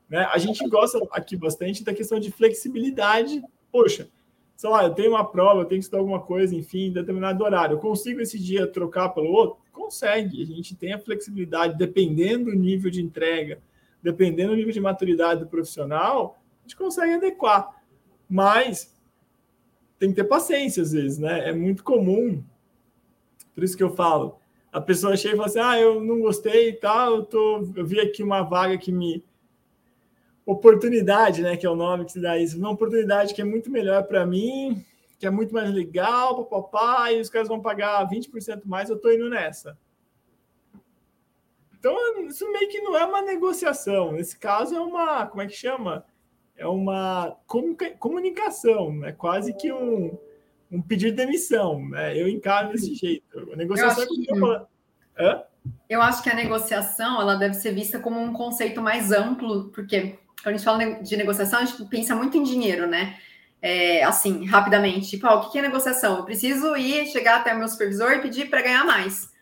[0.08, 0.26] Né?
[0.32, 3.42] A gente gosta aqui bastante da questão de flexibilidade.
[3.70, 4.08] Poxa,
[4.58, 7.42] sei lá, eu tenho uma prova, eu tenho que estudar alguma coisa, enfim, em determinado
[7.42, 7.76] horário.
[7.76, 9.56] Eu consigo esse dia trocar pelo outro?
[9.88, 10.42] consegue.
[10.42, 13.60] A gente tem a flexibilidade, dependendo do nível de entrega,
[14.02, 17.82] dependendo do nível de maturidade do profissional, a gente consegue adequar.
[18.28, 18.94] Mas
[19.98, 21.48] tem que ter paciência às vezes, né?
[21.48, 22.42] É muito comum.
[23.54, 24.38] Por isso que eu falo.
[24.70, 27.86] A pessoa chega e fala assim: ah, eu não gostei e tal, eu, tô, eu
[27.86, 29.24] vi aqui uma vaga que me.
[30.48, 31.58] Oportunidade, né?
[31.58, 32.56] Que é o nome que se dá isso.
[32.56, 34.82] Uma oportunidade que é muito melhor para mim,
[35.18, 39.12] que é muito mais legal, papapá, e os caras vão pagar 20% mais, eu estou
[39.12, 39.76] indo nessa.
[41.78, 41.94] Então,
[42.26, 44.12] isso meio que não é uma negociação.
[44.12, 45.26] Nesse caso, é uma.
[45.26, 46.02] Como é que chama?
[46.56, 47.37] É uma
[47.98, 50.18] comunicação, é quase que um,
[50.72, 51.87] um pedido de demissão.
[51.90, 52.16] Né?
[52.18, 53.52] Eu encaro desse jeito.
[53.52, 55.42] A negociação eu acho, que, Hã?
[55.90, 60.18] eu acho que a negociação ela deve ser vista como um conceito mais amplo, porque
[60.42, 63.18] quando a gente fala de negociação, a gente pensa muito em dinheiro, né?
[63.61, 65.11] é, assim, rapidamente.
[65.11, 66.18] Tipo, ah, o que é negociação?
[66.18, 69.33] Eu preciso ir, chegar até meu supervisor e pedir para ganhar mais.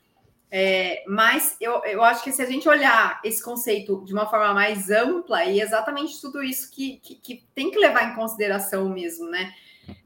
[0.50, 4.54] É, mas eu, eu acho que se a gente olhar esse conceito de uma forma
[4.54, 9.28] mais ampla, e exatamente tudo isso que, que, que tem que levar em consideração mesmo,
[9.28, 9.52] né?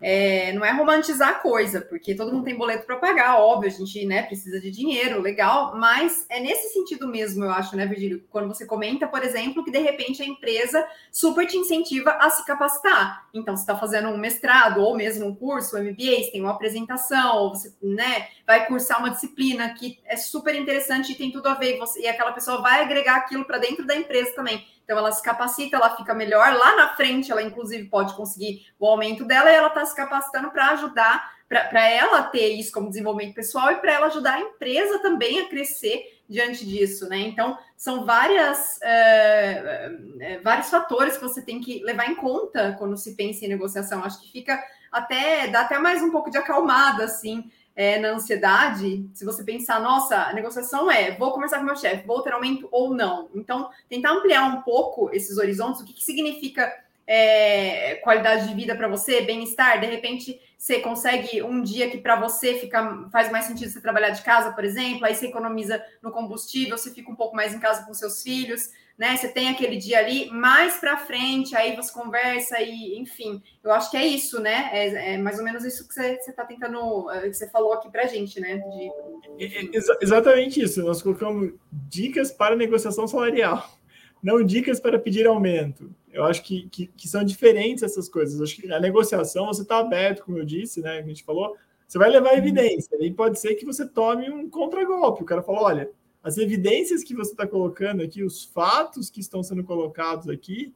[0.00, 3.72] É, não é romantizar a coisa, porque todo mundo tem boleto para pagar, óbvio, a
[3.72, 8.24] gente né, precisa de dinheiro, legal, mas é nesse sentido mesmo, eu acho, né, Virgílio?
[8.30, 12.44] Quando você comenta, por exemplo, que de repente a empresa super te incentiva a se
[12.46, 13.28] capacitar.
[13.34, 16.52] Então, você está fazendo um mestrado ou mesmo um curso, um MBA, você tem uma
[16.52, 21.48] apresentação, ou você né, vai cursar uma disciplina que é super interessante e tem tudo
[21.48, 24.66] a ver, e, você, e aquela pessoa vai agregar aquilo para dentro da empresa também.
[24.90, 26.52] Então ela se capacita, ela fica melhor.
[26.52, 30.50] Lá na frente, ela inclusive pode conseguir o aumento dela e ela está se capacitando
[30.50, 34.98] para ajudar, para ela ter isso como desenvolvimento pessoal e para ela ajudar a empresa
[34.98, 37.18] também a crescer diante disso, né?
[37.18, 43.14] Então, são várias, é, vários fatores que você tem que levar em conta quando se
[43.14, 44.02] pensa em negociação.
[44.02, 49.08] Acho que fica até, dá até mais um pouco de acalmada, assim, é, na ansiedade,
[49.14, 52.68] se você pensar, nossa, a negociação é, vou conversar com meu chefe, vou ter aumento
[52.70, 53.28] ou não.
[53.34, 56.70] Então, tentar ampliar um pouco esses horizontes, o que, que significa
[57.06, 62.14] é, qualidade de vida para você, bem-estar, de repente você consegue um dia que para
[62.14, 66.12] você fica, faz mais sentido você trabalhar de casa, por exemplo, aí você economiza no
[66.12, 69.16] combustível, você fica um pouco mais em casa com seus filhos, né?
[69.16, 73.90] Você tem aquele dia ali, mais para frente, aí você conversa e, enfim, eu acho
[73.90, 74.68] que é isso, né?
[74.74, 77.90] É, é mais ou menos isso que você está tentando, é, que você falou aqui
[77.90, 78.58] para a gente, né?
[78.58, 79.70] De, é, é,
[80.02, 80.82] exatamente isso.
[80.82, 83.66] Nós colocamos dicas para negociação salarial,
[84.22, 85.90] não dicas para pedir aumento.
[86.12, 88.38] Eu acho que, que, que são diferentes essas coisas.
[88.38, 90.98] Eu acho que a negociação você está aberto, como eu disse, né?
[90.98, 91.56] A gente falou,
[91.88, 92.94] você vai levar evidência.
[93.00, 95.22] E pode ser que você tome um contragolpe.
[95.22, 95.90] O cara falou: olha,
[96.22, 100.74] as evidências que você está colocando aqui, os fatos que estão sendo colocados aqui,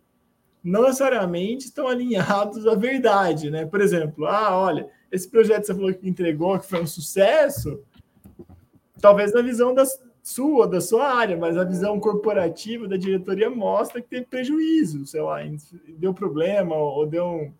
[0.62, 3.66] não necessariamente estão alinhados à verdade, né?
[3.66, 7.82] Por exemplo, ah, olha, esse projeto que você falou que entregou, que foi um sucesso,
[9.00, 14.00] talvez na visão das, sua, da sua área, mas a visão corporativa da diretoria mostra
[14.00, 15.40] que teve prejuízo, sei lá,
[15.98, 17.52] deu problema ou deu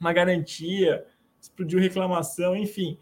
[0.00, 1.06] uma garantia,
[1.40, 2.98] explodiu reclamação, enfim.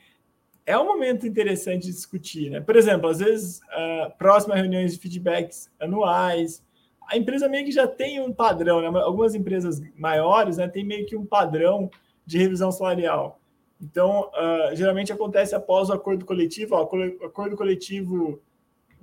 [0.68, 2.60] É um momento interessante de discutir, né?
[2.60, 6.62] Por exemplo, às vezes, uh, próximas reuniões de feedbacks anuais,
[7.10, 9.00] a empresa meio que já tem um padrão, né?
[9.00, 11.90] Algumas empresas maiores, né, tem meio que um padrão
[12.26, 13.40] de revisão salarial.
[13.80, 18.38] Então, uh, geralmente acontece após o acordo coletivo, ó, o acordo coletivo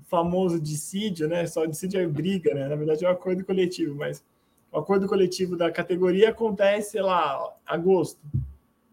[0.04, 1.48] famoso dissídio, né?
[1.48, 2.68] Só dissídio é briga, né?
[2.68, 4.24] Na verdade é um acordo coletivo, mas
[4.72, 8.20] o acordo coletivo da categoria acontece, sei lá, agosto.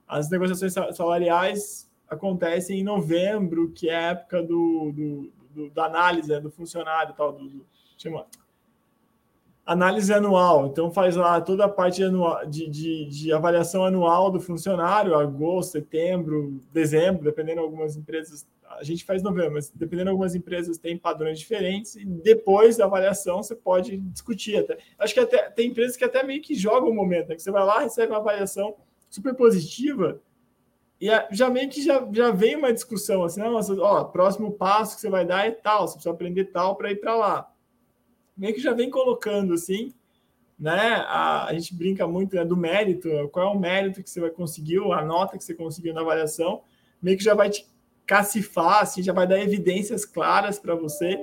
[0.08, 6.28] As negociações salariais acontecem em novembro, que é a época do, do, do da análise
[6.28, 6.40] né?
[6.40, 8.26] do funcionário, tal, do, do chama
[9.64, 10.66] análise anual.
[10.66, 15.72] Então faz lá toda a parte anual, de, de, de, avaliação anual do funcionário, agosto,
[15.72, 18.46] setembro, dezembro, dependendo de algumas empresas
[18.78, 22.86] a gente faz novembro, mas dependendo de algumas empresas tem padrões diferentes e depois da
[22.86, 24.78] avaliação você pode discutir até.
[24.98, 27.34] Acho que até tem empresas que até meio que jogam o momento, né?
[27.34, 28.74] Que você vai lá, recebe uma avaliação
[29.10, 30.20] super positiva
[31.02, 35.26] e que já, já vem uma discussão assim, nossa, ó, próximo passo que você vai
[35.26, 37.52] dar é tal, você precisa aprender tal para ir para lá.
[38.36, 39.92] Meio que já vem colocando assim,
[40.56, 41.04] né?
[41.08, 44.30] A, a gente brinca muito né, do mérito, qual é o mérito que você vai
[44.30, 46.62] conseguir, a nota que você conseguiu na avaliação,
[47.02, 47.66] meio que já vai te
[48.06, 51.18] cacifar, assim, já vai dar evidências claras para você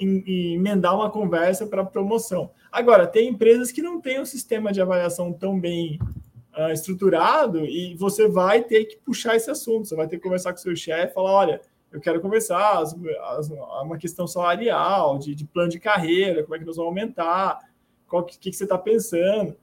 [0.00, 2.50] e emendar uma conversa para promoção.
[2.72, 6.00] Agora, tem empresas que não têm um sistema de avaliação tão bem
[6.56, 10.52] uh, estruturado e você vai ter que puxar esse assunto, você vai ter que conversar
[10.52, 11.60] com o seu chefe, falar, olha,
[11.90, 12.94] eu quero conversar, as,
[13.36, 17.58] as, uma questão salarial, de, de, plano de carreira, como é que nós vamos aumentar,
[18.10, 19.56] o que, que, você está pensando.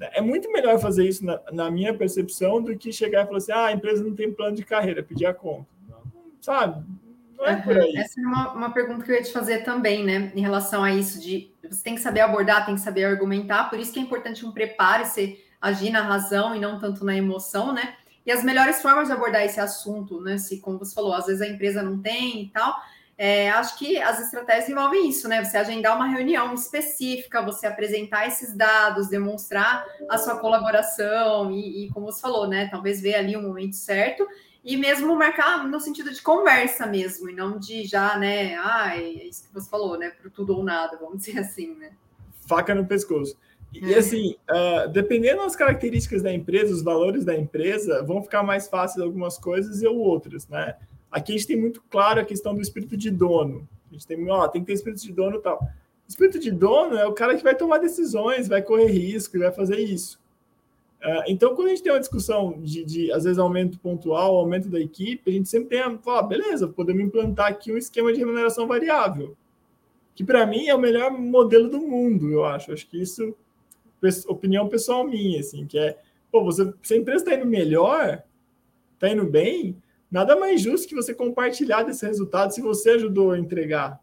[0.00, 3.52] É muito melhor fazer isso, na, na, minha percepção, do que chegar e falar assim:
[3.52, 5.66] ah, a empresa não tem plano de carreira, pedir a conta.
[6.40, 6.84] Sabe?
[7.36, 7.96] Não é por aí.
[7.96, 10.32] Essa é uma, uma pergunta que eu ia te fazer também, né?
[10.34, 13.78] Em relação a isso, de você tem que saber abordar, tem que saber argumentar, por
[13.78, 17.72] isso que é importante um preparo, você agir na razão e não tanto na emoção,
[17.72, 17.94] né?
[18.26, 20.36] E as melhores formas de abordar esse assunto, né?
[20.36, 22.76] Se, como você falou, às vezes a empresa não tem e tal
[23.24, 25.44] é, acho que as estratégias envolvem isso, né?
[25.44, 31.90] Você agendar uma reunião específica, você apresentar esses dados, demonstrar a sua colaboração e, e,
[31.90, 32.68] como você falou, né?
[32.68, 34.26] Talvez ver ali o momento certo
[34.64, 38.56] e mesmo marcar no sentido de conversa mesmo, e não de já, né?
[38.56, 40.10] Ah, é isso que você falou, né?
[40.10, 41.92] Para tudo ou nada, vamos dizer assim, né?
[42.48, 43.36] Faca no pescoço.
[43.72, 43.98] E é.
[43.98, 49.02] assim, uh, dependendo das características da empresa, os valores da empresa, vão ficar mais fáceis
[49.02, 50.76] algumas coisas e outras, né?
[51.10, 53.68] Aqui a gente tem muito claro a questão do espírito de dono.
[53.90, 55.60] A gente tem, ó, tem que ter espírito de dono e tal.
[56.08, 59.78] espírito de dono é o cara que vai tomar decisões, vai correr risco, vai fazer
[59.78, 60.20] isso.
[61.02, 64.68] Uh, então, quando a gente tem uma discussão de, de, às vezes, aumento pontual, aumento
[64.68, 68.20] da equipe, a gente sempre tem a falar, beleza, podemos implantar aqui um esquema de
[68.20, 69.36] remuneração variável,
[70.14, 72.72] que para mim é o melhor modelo do mundo, eu acho.
[72.72, 73.34] Acho que isso,
[74.28, 75.98] opinião pessoal minha, assim, que é,
[76.30, 78.22] pô, você, se a empresa está indo melhor,
[78.94, 79.76] está indo bem,
[80.10, 84.00] nada mais justo que você compartilhar desse resultado se você ajudou a entregar.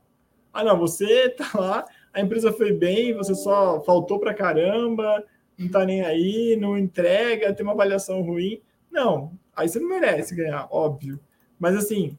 [0.52, 5.24] Ah, não, você tá lá, a empresa foi bem, você só faltou para caramba,
[5.58, 8.62] não tá nem aí, não entrega, tem uma avaliação ruim.
[8.92, 11.20] Não, aí você não merece ganhar, óbvio.
[11.60, 12.18] Mas assim,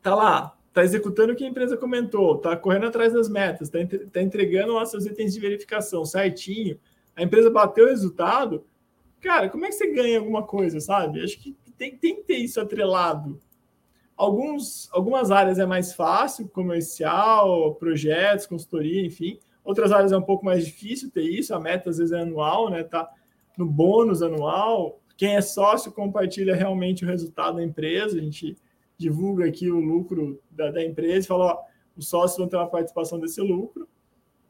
[0.00, 3.78] tá lá, está executando o que a empresa comentou, está correndo atrás das metas, está
[4.12, 6.78] tá entregando lá seus itens de verificação certinho,
[7.16, 8.62] a empresa bateu o resultado,
[9.18, 11.22] cara, como é que você ganha alguma coisa, sabe?
[11.22, 13.40] Acho que tem, tem que ter isso atrelado.
[14.14, 19.38] Alguns, algumas áreas é mais fácil, comercial, projetos, consultoria, enfim.
[19.64, 22.68] Outras áreas é um pouco mais difícil ter isso, a meta às vezes é anual,
[22.68, 22.82] né?
[22.82, 23.10] Tá
[23.56, 25.00] no bônus anual.
[25.16, 28.58] Quem é sócio compartilha realmente o resultado da empresa, a gente
[28.98, 31.62] divulga aqui o lucro da, da empresa e fala, ó,
[31.96, 33.88] os sócios vão ter uma participação desse lucro.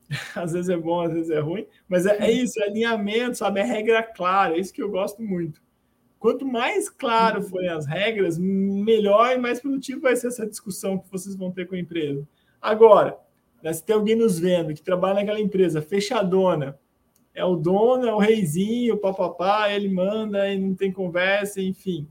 [0.34, 3.58] Às vezes é bom, às vezes é ruim, mas é, é isso, é alinhamento, sabe?
[3.58, 5.60] É regra clara, é isso que eu gosto muito.
[6.16, 11.10] Quanto mais claro forem as regras, melhor e mais produtivo vai ser essa discussão que
[11.10, 12.26] vocês vão ter com a empresa.
[12.62, 13.18] Agora,
[13.62, 16.78] né, se tem alguém nos vendo que trabalha naquela empresa fechadona,
[17.34, 22.08] é o dono, é o reizinho, o papapá, ele manda e não tem conversa, enfim.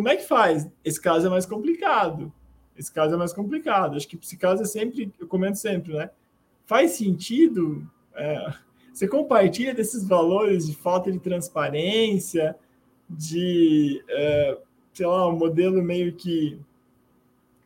[0.00, 0.66] Como é que faz?
[0.82, 2.32] Esse caso é mais complicado.
[2.74, 3.98] Esse caso é mais complicado.
[3.98, 6.08] Acho que esse caso é sempre, eu comento sempre, né?
[6.64, 7.86] Faz sentido?
[8.14, 8.50] É,
[8.90, 12.56] você compartilha desses valores de falta de transparência,
[13.10, 14.58] de, é,
[14.94, 16.58] sei lá, um modelo meio que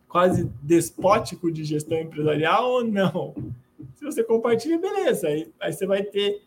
[0.08, 3.32] quase despótico de gestão empresarial ou não?
[3.94, 6.42] Se você compartilha, beleza, aí, aí você vai ter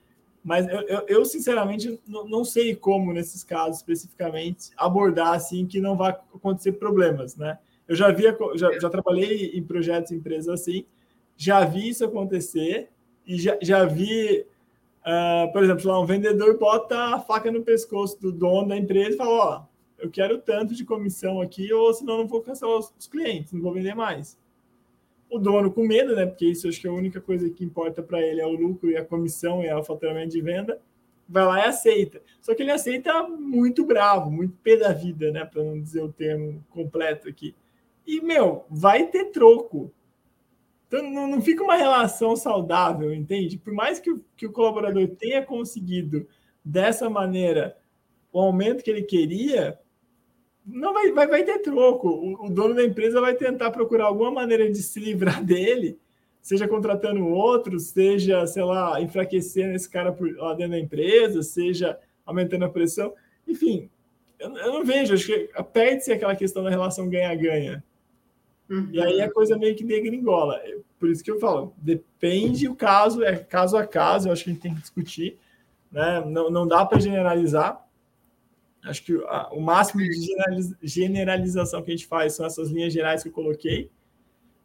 [0.48, 5.82] mas eu, eu, eu sinceramente não, não, sei como, nesses casos especificamente, abordar assim que
[5.82, 7.60] não vai acontecer problemas, né?
[7.86, 8.24] Eu já vi,
[8.56, 10.86] já, já trabalhei em projetos, em empresas assim,
[11.36, 12.88] já vi isso acontecer
[13.26, 14.46] e já, já vi,
[15.02, 19.16] uh, por exemplo, lá um vendedor bota a faca no pescoço do dono da empresa
[19.16, 19.66] e fala, ó,
[20.00, 23.62] eu quero tanto de comissão aqui, ou senão não vou cancelar os, os clientes, não
[23.62, 24.38] vou vender mais
[25.30, 26.26] o dono com medo, né?
[26.26, 28.90] Porque isso acho que é a única coisa que importa para ele é o lucro
[28.90, 30.80] e a comissão e o faturamento de venda.
[31.28, 32.22] Vai lá e aceita.
[32.42, 35.44] Só que ele aceita muito bravo, muito pé da vida, né?
[35.44, 37.54] Para não dizer o termo completo aqui.
[38.06, 39.92] E, meu, vai ter troco.
[40.88, 43.58] Então não, não fica uma relação saudável, entende?
[43.58, 46.26] Por mais que que o colaborador tenha conseguido
[46.64, 47.78] dessa maneira
[48.32, 49.78] o aumento que ele queria,
[50.68, 52.10] não vai, vai, vai ter troco.
[52.10, 55.98] O, o, dono da empresa vai tentar procurar alguma maneira de se livrar dele,
[56.42, 61.98] seja contratando outro, seja, sei lá, enfraquecendo esse cara por, lá dentro da empresa, seja
[62.26, 63.14] aumentando a pressão.
[63.48, 63.90] Enfim,
[64.38, 67.82] eu, eu não vejo, acho que perde-se aquela questão da relação ganha-ganha.
[68.70, 68.90] Uhum.
[68.92, 70.62] E aí a coisa meio que degringola.
[71.00, 74.50] Por isso que eu falo, depende o caso, é caso a caso, eu acho que
[74.50, 75.38] a gente tem que discutir.
[75.90, 76.22] Né?
[76.26, 77.87] Não, não dá para generalizar,
[78.88, 83.24] Acho que a, o máximo de generalização que a gente faz são essas linhas gerais
[83.24, 83.90] que eu coloquei.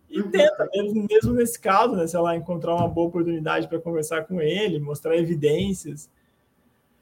[0.08, 0.30] E uhum.
[0.30, 4.40] tenta, mesmo, mesmo nesse caso, né, sei lá, encontrar uma boa oportunidade para conversar com
[4.40, 6.10] ele, mostrar evidências.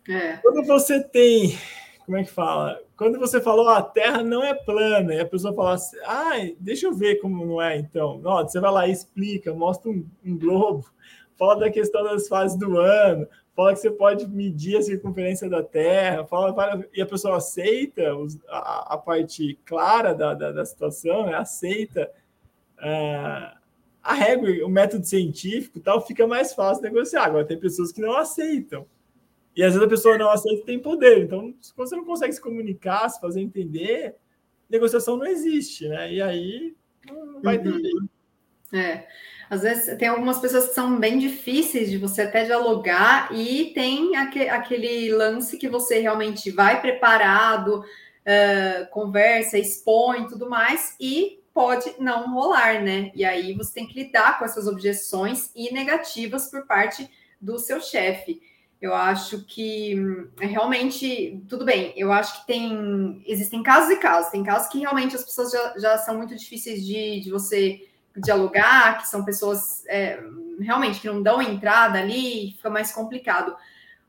[0.09, 0.37] É.
[0.37, 1.59] Quando você tem,
[2.07, 2.81] como é que fala?
[2.97, 6.87] Quando você falou a Terra não é plana, e a pessoa fala assim, ah, deixa
[6.87, 8.19] eu ver como não é então.
[8.19, 10.89] Não, você vai lá e explica, mostra um, um globo,
[11.37, 13.27] fala da questão das fases do ano,
[13.61, 18.39] fala que você pode medir a circunferência da Terra, fala, e a pessoa aceita os,
[18.49, 21.35] a, a, parte clara da, da, da situação, né?
[21.35, 22.11] aceita
[22.79, 23.59] uh,
[24.03, 27.25] a regra, o método científico tal, fica mais fácil negociar.
[27.25, 28.87] Agora, tem pessoas que não aceitam.
[29.55, 31.25] E às vezes a pessoa não aceita e tem poder.
[31.25, 34.15] Então, se você não consegue se comunicar, se fazer entender,
[34.71, 36.11] negociação não existe, né?
[36.11, 36.75] E aí
[37.07, 37.79] não vai ter uhum.
[37.79, 38.11] jeito.
[38.73, 39.07] É.
[39.49, 44.17] Às vezes tem algumas pessoas que são bem difíceis de você até dialogar, e tem
[44.17, 51.93] aquele, aquele lance que você realmente vai preparado, uh, conversa, expõe tudo mais, e pode
[51.99, 53.11] não rolar, né?
[53.13, 57.81] E aí você tem que lidar com essas objeções e negativas por parte do seu
[57.81, 58.41] chefe.
[58.81, 59.95] Eu acho que
[60.41, 61.93] é realmente tudo bem.
[61.97, 64.31] Eu acho que tem existem casos e casos.
[64.31, 68.99] Tem casos que realmente as pessoas já, já são muito difíceis de, de você dialogar,
[68.99, 70.21] que são pessoas é,
[70.61, 73.57] realmente que não dão entrada ali, fica mais complicado.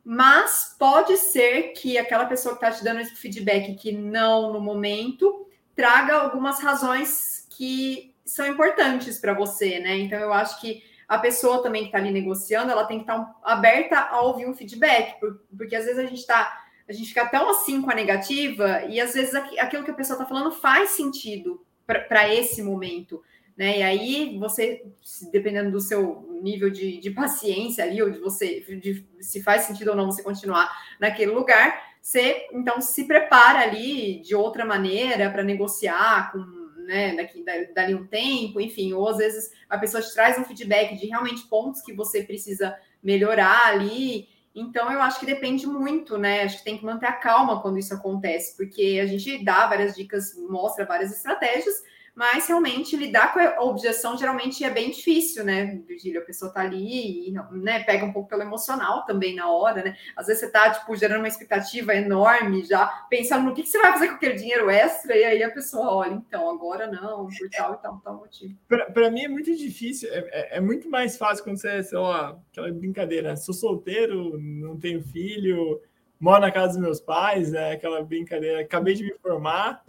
[0.03, 4.59] Mas pode ser que aquela pessoa que está te dando esse feedback que não no
[4.59, 9.97] momento traga algumas razões que são importantes para você, né?
[9.97, 13.19] Então eu acho que a pessoa também que está ali negociando, ela tem que estar
[13.19, 15.19] tá aberta a ouvir um feedback,
[15.55, 18.99] porque às vezes a gente está a gente fica tão assim com a negativa e
[18.99, 23.23] às vezes aquilo que a pessoa está falando faz sentido para esse momento
[23.61, 23.77] né?
[23.77, 24.83] E aí você,
[25.31, 29.91] dependendo do seu nível de, de paciência ali, ou de você, de, se faz sentido
[29.91, 30.67] ou não você continuar
[30.99, 36.39] naquele lugar, você então se prepara ali de outra maneira para negociar com
[36.87, 37.45] né, daqui,
[37.75, 41.47] dali um tempo, enfim, ou às vezes a pessoa te traz um feedback de realmente
[41.47, 44.27] pontos que você precisa melhorar ali.
[44.55, 46.41] Então, eu acho que depende muito, né?
[46.41, 49.95] Acho que tem que manter a calma quando isso acontece, porque a gente dá várias
[49.95, 51.75] dicas, mostra várias estratégias,
[52.15, 56.21] mas realmente lidar com a objeção geralmente é bem difícil, né, Virgília?
[56.21, 59.95] A pessoa tá ali e né, pega um pouco pelo emocional também na hora, né?
[60.15, 63.79] Às vezes você tá, tipo, gerando uma expectativa enorme, já pensando no que, que você
[63.79, 67.49] vai fazer com aquele dinheiro extra, e aí a pessoa olha, então, agora não, por
[67.49, 68.55] tal e tal, tal motivo.
[68.67, 72.37] Para mim é muito difícil, é, é, é, muito mais fácil quando você, sei lá,
[72.51, 75.81] aquela brincadeira, sou solteiro, não tenho filho,
[76.19, 77.71] moro na casa dos meus pais, né?
[77.71, 79.83] Aquela brincadeira, acabei de me formar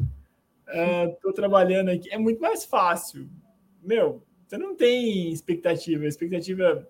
[0.72, 3.28] estou uh, trabalhando aqui, é muito mais fácil.
[3.82, 6.06] Meu, você não tem expectativa.
[6.06, 6.88] Expectativa,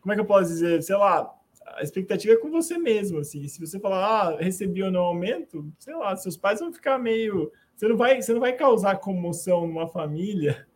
[0.00, 0.82] como é que eu posso dizer?
[0.82, 1.32] Sei lá,
[1.76, 3.46] a expectativa é com você mesmo, assim.
[3.48, 7.50] Se você falar, ah, recebi ou não aumento, sei lá, seus pais vão ficar meio.
[7.74, 10.66] Você não vai, você não vai causar comoção numa família.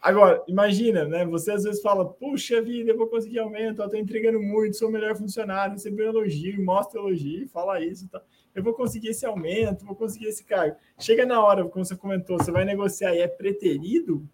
[0.00, 1.26] Agora, imagina, né?
[1.26, 4.88] Você às vezes fala, puxa vida, eu vou conseguir aumento, eu estou entregando muito, sou
[4.88, 8.22] o melhor funcionário, recebi um elogio, mostra elogio, fala isso, tá?
[8.54, 10.76] Eu vou conseguir esse aumento, vou conseguir esse cargo.
[10.98, 14.28] Chega na hora, como você comentou, você vai negociar e é preterido,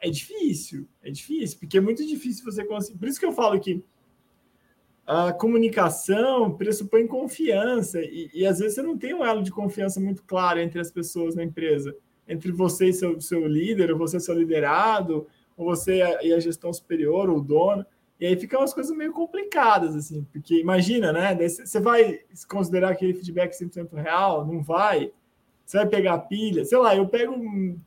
[0.00, 2.98] é difícil, é difícil, porque é muito difícil você conseguir.
[2.98, 3.84] Por isso que eu falo que
[5.06, 9.98] a comunicação pressupõe confiança, e, e às vezes você não tem um elo de confiança
[9.98, 11.96] muito claro entre as pessoas na empresa,
[12.28, 15.26] entre você e seu, seu líder, ou você e seu liderado,
[15.56, 17.84] ou você e a gestão superior, ou o dono.
[18.20, 21.36] E aí ficam umas coisas meio complicadas, assim, porque imagina, né?
[21.48, 24.44] Você vai considerar aquele feedback 100% real?
[24.44, 25.12] Não vai.
[25.64, 27.34] Você vai pegar pilha, sei lá, eu pego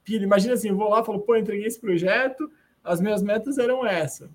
[0.03, 2.49] pilha, imagina assim, eu vou lá e falo, pô, entreguei esse projeto,
[2.83, 4.29] as minhas metas eram essa.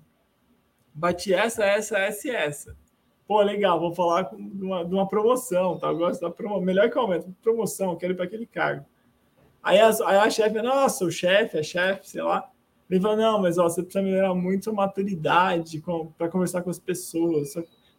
[0.93, 2.77] Bati essa, essa, essa e essa.
[3.25, 5.87] Pô, legal, vou falar de uma, de uma promoção, tá?
[5.87, 8.85] Eu gosto da promoção, melhor que aumento, promoção, quero ir para aquele cargo.
[9.63, 12.49] Aí a, aí a chefe, nossa, o chefe, a chefe, sei lá,
[12.89, 15.83] ele falou, não, mas ó, você precisa melhorar muito sua maturidade
[16.17, 17.53] para conversar com as pessoas,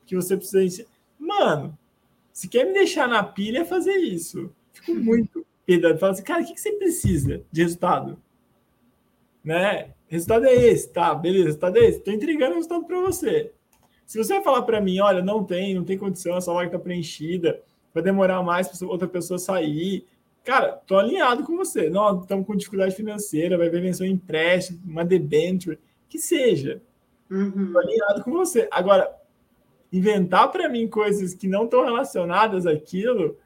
[0.06, 0.86] que você precisa...
[1.18, 1.76] Mano,
[2.32, 4.50] se quer me deixar na pilha, é fazer isso.
[4.72, 5.98] Fico muito pedado.
[5.98, 8.18] Fala assim, cara, o que, que você precisa de resultado?
[9.44, 9.90] Né?
[10.06, 11.14] Resultado é esse, tá?
[11.14, 11.98] Beleza, resultado é esse.
[11.98, 13.52] Estou entregando o resultado para você.
[14.06, 16.78] Se você vai falar para mim, olha, não tem, não tem condição, essa vaga está
[16.78, 17.60] preenchida,
[17.92, 20.06] vai demorar mais para outra pessoa sair,
[20.44, 21.90] Cara, tô alinhado com você.
[21.90, 25.78] Não, estamos com dificuldade financeira, vai vencer um empréstimo, uma debenture,
[26.08, 26.80] que seja.
[27.30, 27.72] Uhum.
[27.72, 28.66] Tô alinhado com você.
[28.70, 29.14] Agora,
[29.92, 33.36] inventar para mim coisas que não estão relacionadas àquilo,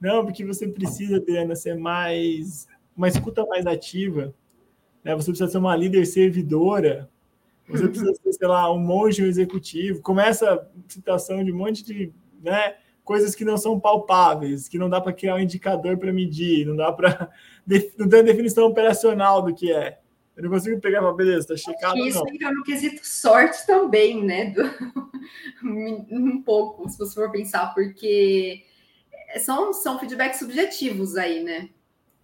[0.00, 4.34] não, porque você precisa, Adriana, ser mais uma escuta mais ativa,
[5.02, 5.14] né?
[5.14, 7.08] Você precisa ser uma líder servidora,
[7.68, 10.02] você precisa ser, sei lá, um monge um executivo.
[10.02, 12.76] Começa a citação de um monte de, né?
[13.04, 16.76] Coisas que não são palpáveis, que não dá para criar um indicador para medir, não
[16.76, 17.30] dá para.
[17.98, 19.98] não tem definição operacional do que é.
[20.36, 21.98] Eu não consigo pegar uma beleza, tá checado.
[21.98, 22.34] Isso não.
[22.34, 24.46] entra no quesito sorte também, né?
[24.46, 24.62] Do...
[25.62, 28.64] um pouco, se você for pensar, porque
[29.40, 31.68] são, são feedbacks subjetivos aí, né?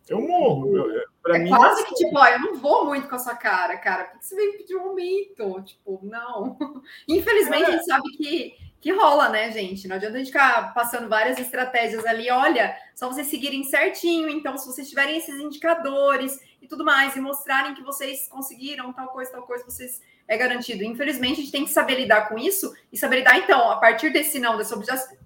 [0.09, 0.75] Eu morro.
[0.75, 3.77] Eu, é mim, quase que, tipo, ó, eu não vou muito com a sua cara,
[3.77, 4.05] cara.
[4.05, 5.63] Por que você veio pedir um aumento?
[5.63, 6.57] Tipo, não.
[7.07, 7.67] Infelizmente, é.
[7.67, 9.89] a gente sabe que que rola, né, gente?
[9.89, 12.31] Não adianta a gente ficar passando várias estratégias ali.
[12.31, 14.29] Olha, só vocês seguirem certinho.
[14.29, 19.09] Então, se vocês tiverem esses indicadores e tudo mais, e mostrarem que vocês conseguiram tal
[19.09, 20.85] coisa, tal coisa, vocês é garantido.
[20.85, 24.11] Infelizmente, a gente tem que saber lidar com isso e saber lidar, então, a partir
[24.11, 24.79] desse não, dessa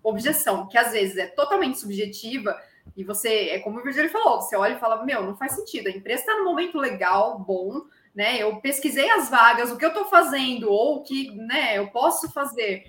[0.02, 2.56] objeção, que às vezes é totalmente subjetiva,
[2.96, 5.88] e você, é como o Virgílio falou, você olha e fala: Meu, não faz sentido,
[5.88, 7.82] a empresa está no momento legal, bom,
[8.14, 8.38] né?
[8.38, 12.30] Eu pesquisei as vagas, o que eu estou fazendo, ou o que né, eu posso
[12.30, 12.84] fazer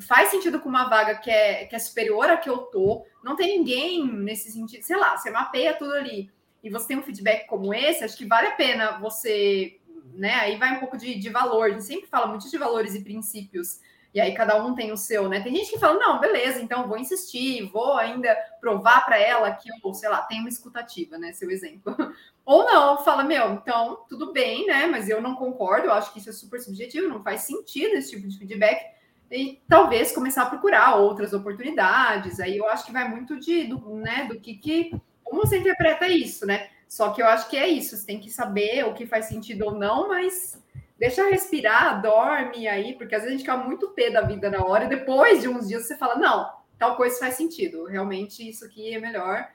[0.00, 3.36] faz sentido com uma vaga que é, que é superior a que eu tô, não
[3.36, 6.30] tem ninguém nesse sentido, sei lá, você mapeia tudo ali
[6.62, 9.78] e você tem um feedback como esse, acho que vale a pena você,
[10.14, 10.34] né?
[10.34, 13.02] Aí vai um pouco de, de valor, a gente sempre fala muito de valores e
[13.02, 13.80] princípios,
[14.14, 15.40] e aí cada um tem o seu, né?
[15.40, 19.68] Tem gente que fala, não, beleza, então vou insistir, vou ainda provar para ela que
[19.68, 21.32] eu, sei lá, tenho uma escutativa, né?
[21.32, 21.94] Seu exemplo.
[22.44, 24.86] Ou não, fala, meu, então tudo bem, né?
[24.86, 28.10] Mas eu não concordo, eu acho que isso é super subjetivo, não faz sentido esse
[28.10, 28.95] tipo de feedback
[29.30, 32.38] e talvez começar a procurar outras oportunidades.
[32.40, 34.90] Aí eu acho que vai muito de, do, né, do que, que
[35.24, 36.68] como você interpreta isso, né?
[36.88, 39.64] Só que eu acho que é isso, você tem que saber o que faz sentido
[39.66, 40.62] ou não, mas
[40.96, 44.64] deixa respirar, dorme aí, porque às vezes a gente fica muito pé da vida na
[44.64, 46.48] hora, e depois de uns dias você fala, não,
[46.78, 49.48] tal coisa faz sentido, realmente isso aqui é melhor,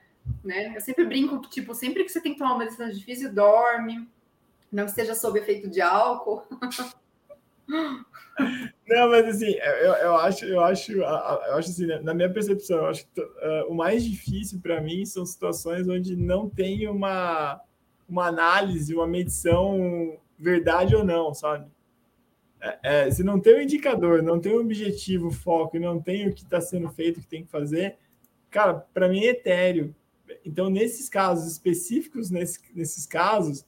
[0.44, 0.74] né?
[0.76, 4.08] Eu sempre brinco que, tipo, sempre que você tem que tomar uma decisão difícil, dorme,
[4.72, 6.44] não esteja sob efeito de álcool.
[8.88, 12.78] Não, mas assim, eu, eu acho, eu acho, eu acho assim, né, na minha percepção,
[12.78, 17.62] eu acho que uh, o mais difícil para mim são situações onde não tem uma,
[18.08, 21.70] uma análise, uma medição verdade ou não, sabe?
[22.60, 26.28] É, é, se não tem um indicador, não tem um objetivo, foco, e não tem
[26.28, 27.98] o que está sendo feito, o que tem que fazer,
[28.50, 29.96] cara, para mim é etéreo.
[30.46, 33.66] Então, nesses casos específicos, nesse, nesses casos,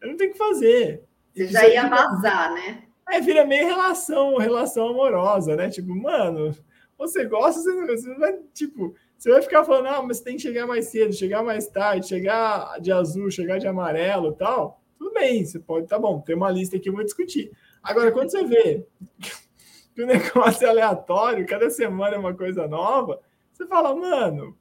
[0.00, 1.04] eu não tenho que fazer.
[1.34, 2.89] Você já ia vazar, né?
[3.10, 5.68] É, vira meio relação, relação amorosa, né?
[5.68, 6.54] Tipo, mano,
[6.96, 10.66] você gosta, você, você vai, tipo, você vai ficar falando, ah, mas tem que chegar
[10.66, 14.80] mais cedo, chegar mais tarde, chegar de azul, chegar de amarelo tal.
[14.98, 17.50] Tudo bem, você pode, tá bom, tem uma lista aqui, eu vou discutir.
[17.82, 18.86] Agora, quando você vê
[19.94, 23.20] que o negócio é aleatório, cada semana é uma coisa nova,
[23.52, 24.56] você fala, mano,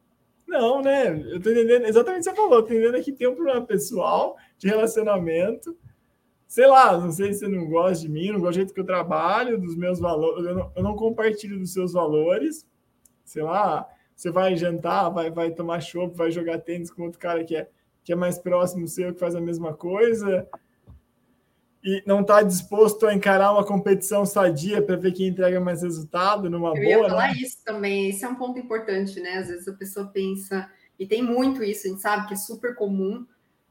[0.48, 1.10] não, né?
[1.32, 4.36] Eu tô entendendo exatamente o que você falou, tô entendendo que tem um problema pessoal
[4.58, 5.78] de relacionamento.
[6.50, 8.80] Sei lá, não sei se você não gosta de mim, não gosta do jeito que
[8.80, 12.66] eu trabalho, dos meus valores, eu não, eu não compartilho dos seus valores.
[13.24, 17.44] Sei lá, você vai jantar, vai, vai tomar chopp, vai jogar tênis com outro cara
[17.44, 17.70] que é,
[18.04, 20.50] que é mais próximo seu, que faz a mesma coisa,
[21.84, 26.50] e não está disposto a encarar uma competição sadia para ver quem entrega mais resultado
[26.50, 26.84] numa Eu boa.
[26.84, 27.42] Eu ia falar né?
[27.42, 29.38] isso também, esse é um ponto importante, né?
[29.38, 32.74] Às vezes a pessoa pensa, e tem muito isso, a gente sabe que é super
[32.74, 33.24] comum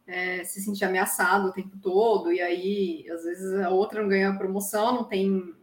[0.08, 4.30] é, se sentir ameaçado o tempo todo, e aí às vezes a outra não ganha
[4.30, 5.54] a promoção, não tem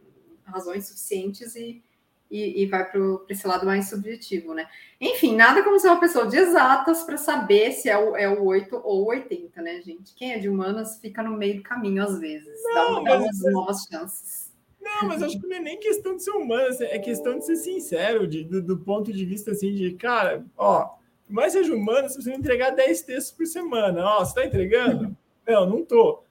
[0.46, 1.82] razões suficientes e
[2.30, 4.68] e, e vai para esse lado mais subjetivo, né?
[5.00, 8.44] Enfim, nada como ser uma pessoa de exatas para saber se é o, é o
[8.44, 10.14] 8 ou o 80, né, gente?
[10.14, 13.82] Quem é de humanas fica no meio do caminho às vezes, não, dá, umas novas
[13.90, 14.52] chances.
[14.80, 17.56] Não, mas acho que não é nem questão de ser humana, é questão de ser
[17.56, 20.96] sincero, de, do, do ponto de vista assim, de cara, ó,
[21.28, 25.16] mais seja humano, você entregar 10 textos por semana, ó, você está entregando?
[25.46, 26.24] Não, não tô.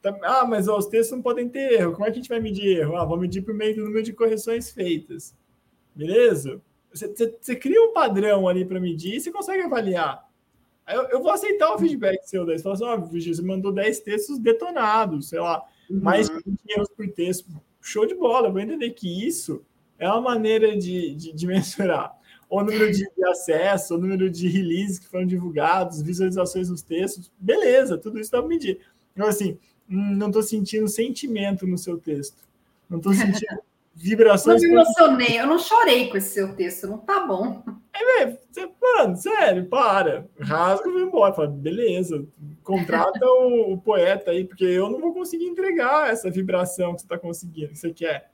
[0.00, 1.92] Tá, ah, mas ó, os textos não podem ter erro.
[1.92, 2.96] Como é que a gente vai medir erro?
[2.96, 5.36] Ah, vou medir por meio do número de correções feitas.
[5.94, 6.58] Beleza?
[6.90, 10.26] Você, você, você cria um padrão ali para medir e você consegue avaliar.
[10.88, 12.56] Eu, eu, vou aceitar o feedback seu daí.
[12.56, 16.00] Você fala assim, ó, oh, você mandou 10 textos detonados, sei lá, uhum.
[16.00, 17.50] mais de 20 erros por texto.
[17.82, 19.62] Show de bola, eu vou entender que isso
[19.98, 22.17] é uma maneira de, de, de mensurar.
[22.48, 27.98] O número de, acesso, o número de releases que foram divulgados, visualizações dos textos, beleza,
[27.98, 28.80] tudo isso dá para medir.
[29.14, 29.58] Então, assim,
[29.90, 32.36] Hum, não estou sentindo sentimento no seu texto.
[32.88, 33.60] Não estou sentindo
[33.94, 34.62] vibrações.
[34.62, 37.64] Não me emocionei, eu não chorei com esse seu texto, não tá bom.
[37.92, 40.26] É, você, mano, sério, para.
[40.38, 41.32] Rasga e vai embora.
[41.32, 42.24] Fala, beleza,
[42.62, 47.06] contrata o, o, poeta aí, porque eu não vou conseguir entregar essa vibração que você
[47.06, 48.30] está conseguindo, que você quer.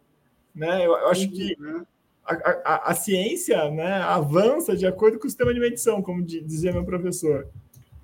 [0.55, 0.85] Né?
[0.85, 1.85] Eu, eu acho que uhum.
[2.25, 6.73] A, a, a, ciência né, avança de acordo com o sistema de medição, como dizia
[6.73, 7.49] meu professor.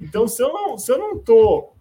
[0.01, 1.73] Então, se eu não, eu não tô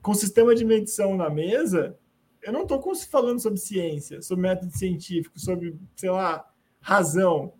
[0.00, 1.96] com sistema de medição na mesa,
[2.42, 6.48] eu não estou falando sobre ciência, sobre método científico, sobre, sei lá,
[6.80, 7.54] razão.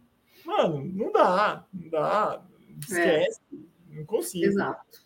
[0.44, 2.42] Mano, não dá, não dá,
[2.80, 3.96] esquece, é.
[3.96, 4.46] não consigo.
[4.46, 5.02] Exato.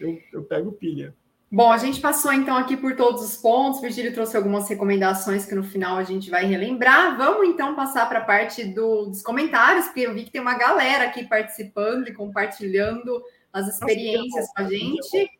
[0.00, 1.14] Eu, eu pego pilha.
[1.54, 3.80] Bom, a gente passou então aqui por todos os pontos.
[3.80, 7.16] Virgílio trouxe algumas recomendações que no final a gente vai relembrar.
[7.16, 10.58] Vamos então passar para a parte do, dos comentários, porque eu vi que tem uma
[10.58, 15.30] galera aqui participando e compartilhando as experiências com a gente.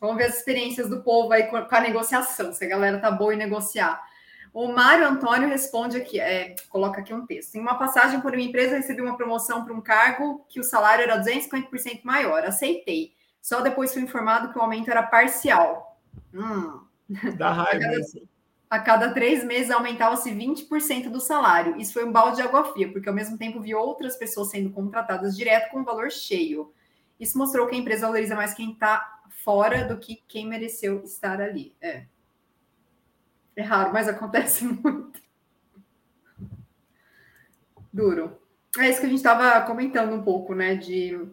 [0.00, 3.32] Vamos ver as experiências do povo aí com a negociação, se a galera tá boa
[3.32, 4.02] em negociar.
[4.52, 7.54] O Mário Antônio responde aqui, é, coloca aqui um texto.
[7.54, 11.04] Em uma passagem por uma empresa, recebi uma promoção para um cargo que o salário
[11.04, 12.44] era 250% maior.
[12.44, 13.12] Aceitei.
[13.42, 16.00] Só depois fui informado que o aumento era parcial.
[16.32, 16.80] Hum.
[17.36, 17.84] Dá raiva.
[18.70, 21.76] a, cada, três meses aumentava-se 20% do salário.
[21.76, 24.70] Isso foi um balde de água fria, porque ao mesmo tempo vi outras pessoas sendo
[24.70, 26.72] contratadas direto com o valor cheio.
[27.18, 31.40] Isso mostrou que a empresa valoriza mais quem está fora do que quem mereceu estar
[31.40, 31.74] ali.
[31.80, 32.06] É.
[33.56, 35.20] É raro, mas acontece muito.
[37.92, 38.38] Duro.
[38.78, 40.76] É isso que a gente estava comentando um pouco, né?
[40.76, 41.28] De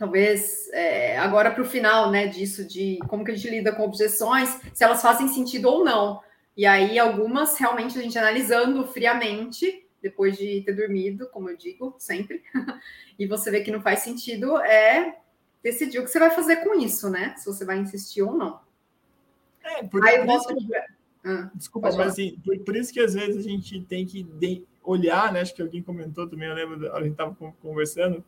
[0.00, 2.26] talvez é, agora para o final, né?
[2.26, 6.22] Disso, de como que a gente lida com objeções, se elas fazem sentido ou não.
[6.56, 11.94] E aí, algumas realmente a gente analisando friamente, depois de ter dormido, como eu digo
[11.98, 12.42] sempre,
[13.18, 15.18] e você vê que não faz sentido, é
[15.62, 17.34] decidir o que você vai fazer com isso, né?
[17.36, 18.58] Se você vai insistir ou não.
[19.62, 20.48] É, por, Aí por isso,
[21.22, 24.64] ah, Desculpa, mas assim, por, por, isso que às vezes a gente tem que de,
[24.82, 25.42] olhar, né?
[25.42, 28.24] Acho que alguém comentou também, eu lembro, a gente estava conversando.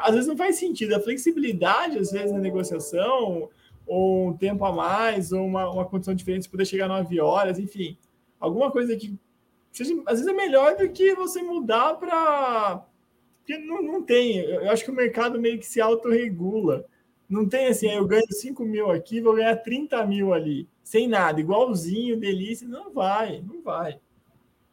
[0.00, 0.94] Às vezes não faz sentido.
[0.94, 3.48] A flexibilidade, às vezes, na negociação,
[3.86, 7.96] ou um tempo a mais, ou uma, uma condição diferente, poder chegar nove horas, enfim.
[8.38, 9.18] Alguma coisa que
[9.72, 12.84] seja, às vezes é melhor do que você mudar para
[13.48, 14.36] porque não, não tem.
[14.36, 16.84] Eu acho que o mercado meio que se autorregula.
[17.26, 21.40] Não tem assim, eu ganho 5 mil aqui, vou ganhar 30 mil ali, sem nada,
[21.40, 22.68] igualzinho, delícia.
[22.68, 23.98] Não vai, não vai.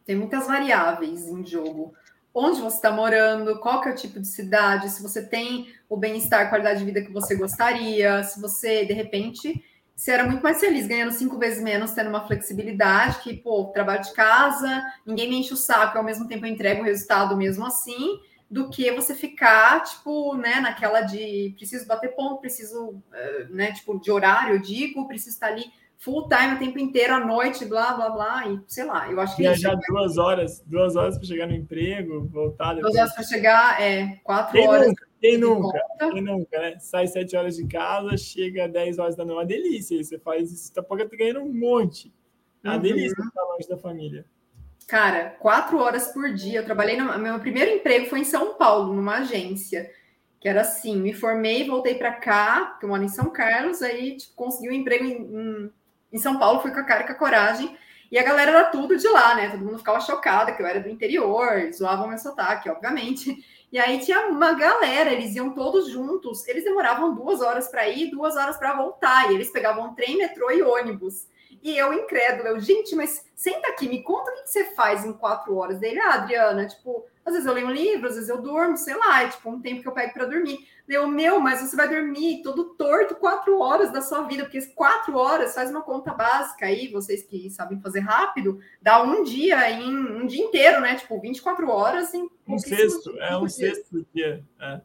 [0.04, 1.94] Tem muitas variáveis em jogo.
[2.38, 5.96] Onde você está morando, qual que é o tipo de cidade, se você tem o
[5.96, 9.64] bem-estar, qualidade de vida que você gostaria, se você, de repente,
[9.94, 14.02] se era muito mais feliz ganhando cinco vezes menos, tendo uma flexibilidade, que, pô, trabalho
[14.02, 17.64] de casa, ninguém me enche o saco, ao mesmo tempo eu entrego o resultado mesmo
[17.64, 18.20] assim,
[18.50, 23.98] do que você ficar, tipo, né, naquela de preciso bater ponto, preciso, eh, né, tipo,
[23.98, 27.94] de horário, eu digo, preciso estar ali full time o tempo inteiro, à noite, blá,
[27.94, 29.42] blá, blá, e sei lá, eu acho que...
[29.42, 32.74] Viajar é duas horas, duas horas para chegar no emprego, voltar...
[32.74, 32.92] Depois.
[32.92, 34.86] Duas horas para chegar, é, quatro quem horas...
[34.88, 35.80] Nunca, quem nunca,
[36.12, 36.78] quem nunca, né?
[36.78, 40.72] Sai sete horas de casa, chega dez horas da noite, uma delícia, você faz isso,
[40.72, 42.12] tá ganhando um monte.
[42.62, 42.82] É uma uhum.
[42.82, 44.24] delícia estar longe da família.
[44.86, 46.60] Cara, quatro horas por dia.
[46.60, 49.90] Eu trabalhei no meu primeiro emprego foi em São Paulo, numa agência.
[50.38, 54.16] Que era assim, me formei, voltei para cá, porque eu moro em São Carlos, aí
[54.16, 55.72] tipo, consegui um emprego em, em,
[56.16, 57.76] em, São Paulo, fui com a cara e com a coragem.
[58.10, 59.50] E a galera era tudo de lá, né?
[59.50, 63.44] Todo mundo ficava chocada que eu era do interior, zoavam meu sotaque, obviamente.
[63.72, 66.46] E aí tinha uma galera, eles iam todos juntos.
[66.46, 69.30] Eles demoravam duas horas para ir, duas horas para voltar.
[69.30, 71.26] E eles pegavam trem, metrô e ônibus.
[71.62, 75.12] E eu, incrédula, eu, gente, mas senta aqui, me conta o que você faz em
[75.12, 75.78] quatro horas.
[75.78, 78.94] Dele, ah, Adriana, tipo, às vezes eu leio um livro, às vezes eu durmo, sei
[78.96, 80.66] lá, é tipo um tempo que eu pego para dormir.
[80.86, 85.16] Deu, meu, mas você vai dormir todo torto quatro horas da sua vida, porque quatro
[85.16, 89.92] horas faz uma conta básica aí, vocês que sabem fazer rápido, dá um dia em
[89.92, 90.94] um dia inteiro, né?
[90.94, 94.44] Tipo, 24 horas em um sexto, é um sexto dia.
[94.60, 94.80] É.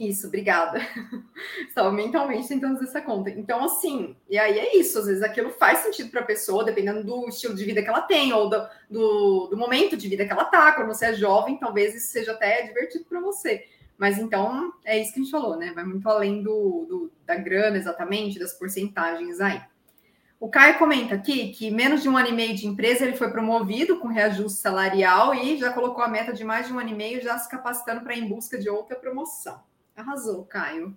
[0.00, 0.80] Isso, obrigada.
[1.68, 3.28] Estava mentalmente tentando fazer essa conta.
[3.28, 4.98] Então, assim, e aí é isso.
[4.98, 8.00] Às vezes aquilo faz sentido para a pessoa, dependendo do estilo de vida que ela
[8.00, 10.72] tem, ou do, do, do, momento de vida que ela tá.
[10.72, 13.66] Quando você é jovem, talvez isso seja até divertido para você.
[13.98, 15.70] Mas então, é isso que a gente falou, né?
[15.74, 19.60] Vai muito além do, do, da grana, exatamente, das porcentagens aí.
[20.40, 23.30] O Caio comenta aqui que menos de um ano e meio de empresa ele foi
[23.30, 26.94] promovido com reajuste salarial e já colocou a meta de mais de um ano e
[26.94, 29.60] meio, já se capacitando para ir em busca de outra promoção.
[30.00, 30.96] Arrasou, Caio.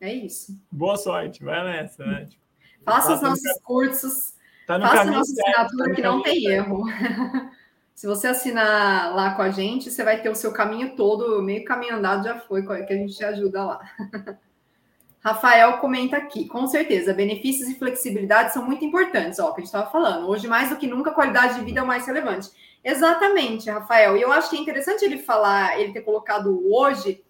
[0.00, 0.58] É isso.
[0.70, 2.26] Boa sorte, vai nessa, né?
[2.26, 2.42] Tipo,
[2.84, 4.34] faça os nossos cursos,
[4.66, 6.84] tá faça a nossa assinatura tá que não tem erro.
[7.94, 11.64] Se você assinar lá com a gente, você vai ter o seu caminho todo, meio
[11.64, 13.80] caminho andado já foi, que a gente te ajuda lá.
[15.20, 19.66] Rafael comenta aqui, com certeza, benefícios e flexibilidade são muito importantes, ó, que a gente
[19.66, 20.28] estava falando.
[20.28, 22.50] Hoje, mais do que nunca, a qualidade de vida é o mais relevante.
[22.82, 24.16] Exatamente, Rafael.
[24.16, 27.24] E eu acho que é interessante ele falar, ele ter colocado hoje,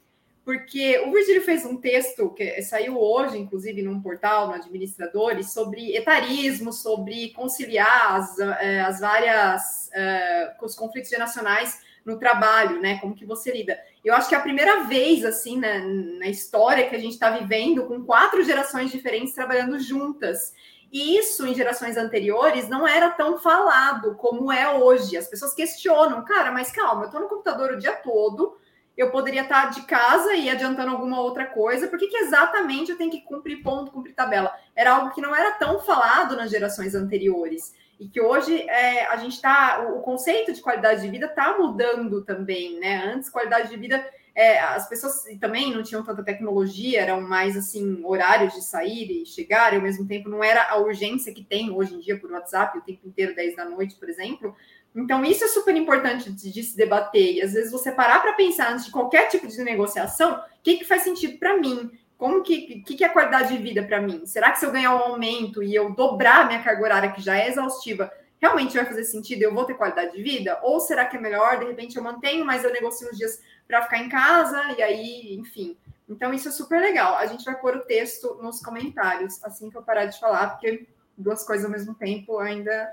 [0.44, 5.96] porque o Virgílio fez um texto que saiu hoje, inclusive, num portal, no Administradores, sobre
[5.96, 12.98] etarismo, sobre conciliar as, eh, as várias uh, os conflitos geracionais no trabalho, né?
[12.98, 13.78] Como que você lida?
[14.04, 15.78] Eu acho que é a primeira vez, assim, na,
[16.18, 20.52] na história que a gente está vivendo com quatro gerações diferentes trabalhando juntas.
[20.92, 25.16] E isso, em gerações anteriores, não era tão falado como é hoje.
[25.16, 28.62] As pessoas questionam, cara, mas calma, eu estou no computador o dia todo
[28.96, 32.96] eu poderia estar de casa e adiantando alguma outra coisa, por que, que exatamente eu
[32.96, 34.54] tenho que cumprir ponto, cumprir tabela?
[34.74, 37.74] Era algo que não era tão falado nas gerações anteriores.
[37.98, 39.86] E que hoje é, a gente está.
[39.86, 43.04] O, o, conceito de qualidade de vida está mudando também, né?
[43.04, 48.02] Antes, qualidade de vida, é, as pessoas também não tinham tanta tecnologia, eram mais assim,
[48.04, 51.70] horários de sair e chegar, e ao mesmo tempo não era a urgência que tem
[51.70, 54.54] hoje em dia por WhatsApp, o tempo inteiro, 10 da noite, por exemplo
[54.94, 57.34] então, isso é super importante de, de se debater.
[57.34, 60.76] E às vezes você parar para pensar antes de qualquer tipo de negociação, o que,
[60.76, 61.90] que faz sentido para mim?
[62.16, 64.24] Como que, que, que é qualidade de vida para mim?
[64.24, 67.36] Será que se eu ganhar um aumento e eu dobrar minha carga horária, que já
[67.36, 69.42] é exaustiva, realmente vai fazer sentido?
[69.42, 70.60] Eu vou ter qualidade de vida?
[70.62, 73.82] Ou será que é melhor, de repente, eu mantenho, mas eu negocio uns dias para
[73.82, 75.76] ficar em casa e aí, enfim.
[76.08, 77.16] Então, isso é super legal.
[77.16, 80.86] A gente vai pôr o texto nos comentários assim que eu parar de falar, porque
[81.18, 82.88] duas coisas ao mesmo tempo ainda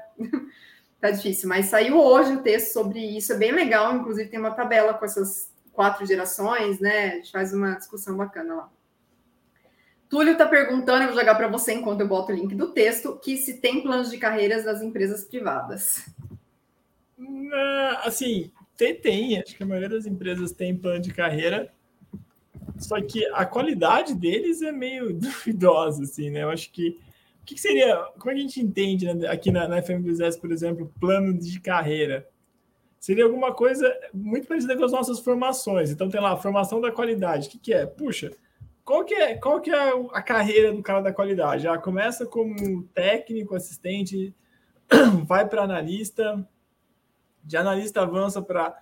[1.01, 4.51] Tá difícil, mas saiu hoje o texto sobre isso, é bem legal, inclusive tem uma
[4.51, 7.07] tabela com essas quatro gerações, né?
[7.07, 8.69] A gente faz uma discussão bacana lá.
[10.07, 13.17] Túlio está perguntando, eu vou jogar para você enquanto eu boto o link do texto,
[13.17, 16.07] que se tem planos de carreiras das empresas privadas.
[18.03, 21.73] Assim, tem, tem, acho que a maioria das empresas tem plano de carreira,
[22.77, 26.43] só que a qualidade deles é meio duvidosa, assim, né?
[26.43, 26.99] Eu acho que
[27.51, 30.39] o que, seria, como é que a gente entende né, aqui na, na FM do
[30.39, 32.27] por exemplo, plano de carreira?
[32.99, 35.89] Seria alguma coisa muito parecida com as nossas formações.
[35.89, 37.47] Então tem lá formação da qualidade.
[37.47, 37.85] O que, que é?
[37.85, 38.31] Puxa,
[38.85, 41.63] qual que é, qual que é a carreira do cara da qualidade?
[41.63, 44.35] Já começa como técnico, assistente,
[45.25, 46.47] vai para analista,
[47.43, 48.77] de analista avança para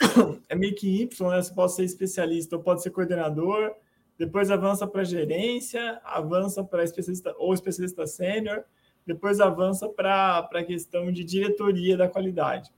[0.48, 1.42] é meio que Y, né?
[1.42, 3.74] Você pode ser especialista ou pode ser coordenador,
[4.18, 8.64] depois avança para gerência, avança para especialista ou especialista sênior,
[9.06, 12.70] depois avança para a questão de diretoria da qualidade.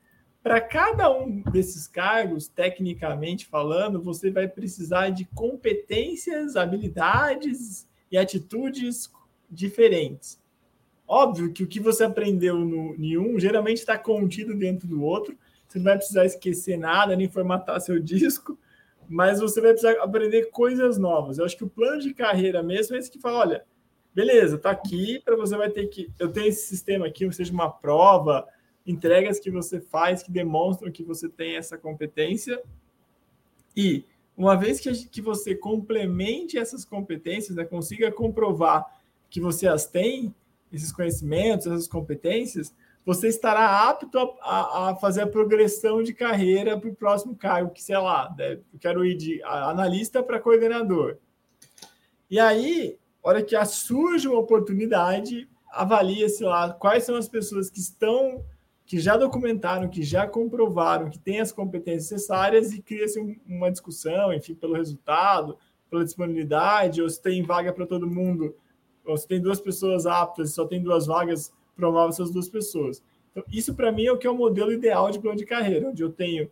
[0.43, 9.11] Para cada um desses cargos, tecnicamente falando, você vai precisar de competências, habilidades e atitudes
[9.51, 10.39] diferentes.
[11.07, 15.37] Óbvio que o que você aprendeu no, em um geralmente está contido dentro do outro.
[15.67, 18.59] Você não vai precisar esquecer nada, nem formatar seu disco
[19.11, 21.37] mas você vai precisar aprender coisas novas.
[21.37, 23.65] Eu acho que o plano de carreira mesmo é esse que fala, olha,
[24.15, 26.09] beleza, tá aqui, para você vai ter que.
[26.17, 28.47] Eu tenho esse sistema aqui, ou seja, uma prova,
[28.87, 32.63] entregas que você faz que demonstram que você tem essa competência.
[33.77, 34.05] E
[34.37, 38.87] uma vez que, que você complemente essas competências, né, consiga comprovar
[39.29, 40.33] que você as tem,
[40.73, 42.73] esses conhecimentos, essas competências,
[43.05, 47.71] você estará apto a, a, a fazer a progressão de carreira para o próximo cargo,
[47.71, 51.17] que sei lá, né, eu quero ir de analista para coordenador.
[52.31, 58.45] E aí, hora que surge uma oportunidade, avalia-se lá quais são as pessoas que estão,
[58.85, 64.33] que já documentaram, que já comprovaram, que têm as competências necessárias e cria-se uma discussão,
[64.33, 65.57] enfim, pelo resultado,
[65.89, 68.55] pela disponibilidade, ou se tem vaga para todo mundo,
[69.05, 73.03] ou se tem duas pessoas aptas e só tem duas vagas promove essas duas pessoas.
[73.31, 75.89] Então, isso para mim é o que é o modelo ideal de plano de carreira,
[75.89, 76.51] onde eu tenho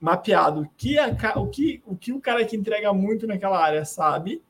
[0.00, 3.84] mapeado o que, a, o, que, o que o cara que entrega muito naquela área
[3.84, 4.42] sabe,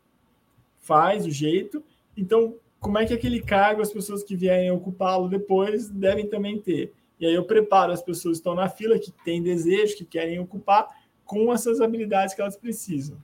[0.79, 1.83] faz o jeito.
[2.17, 6.93] Então, como é que aquele cargo, as pessoas que vierem ocupá-lo depois devem também ter.
[7.19, 10.39] E aí eu preparo as pessoas que estão na fila, que têm desejo, que querem
[10.39, 10.89] ocupar,
[11.25, 13.19] com essas habilidades que elas precisam.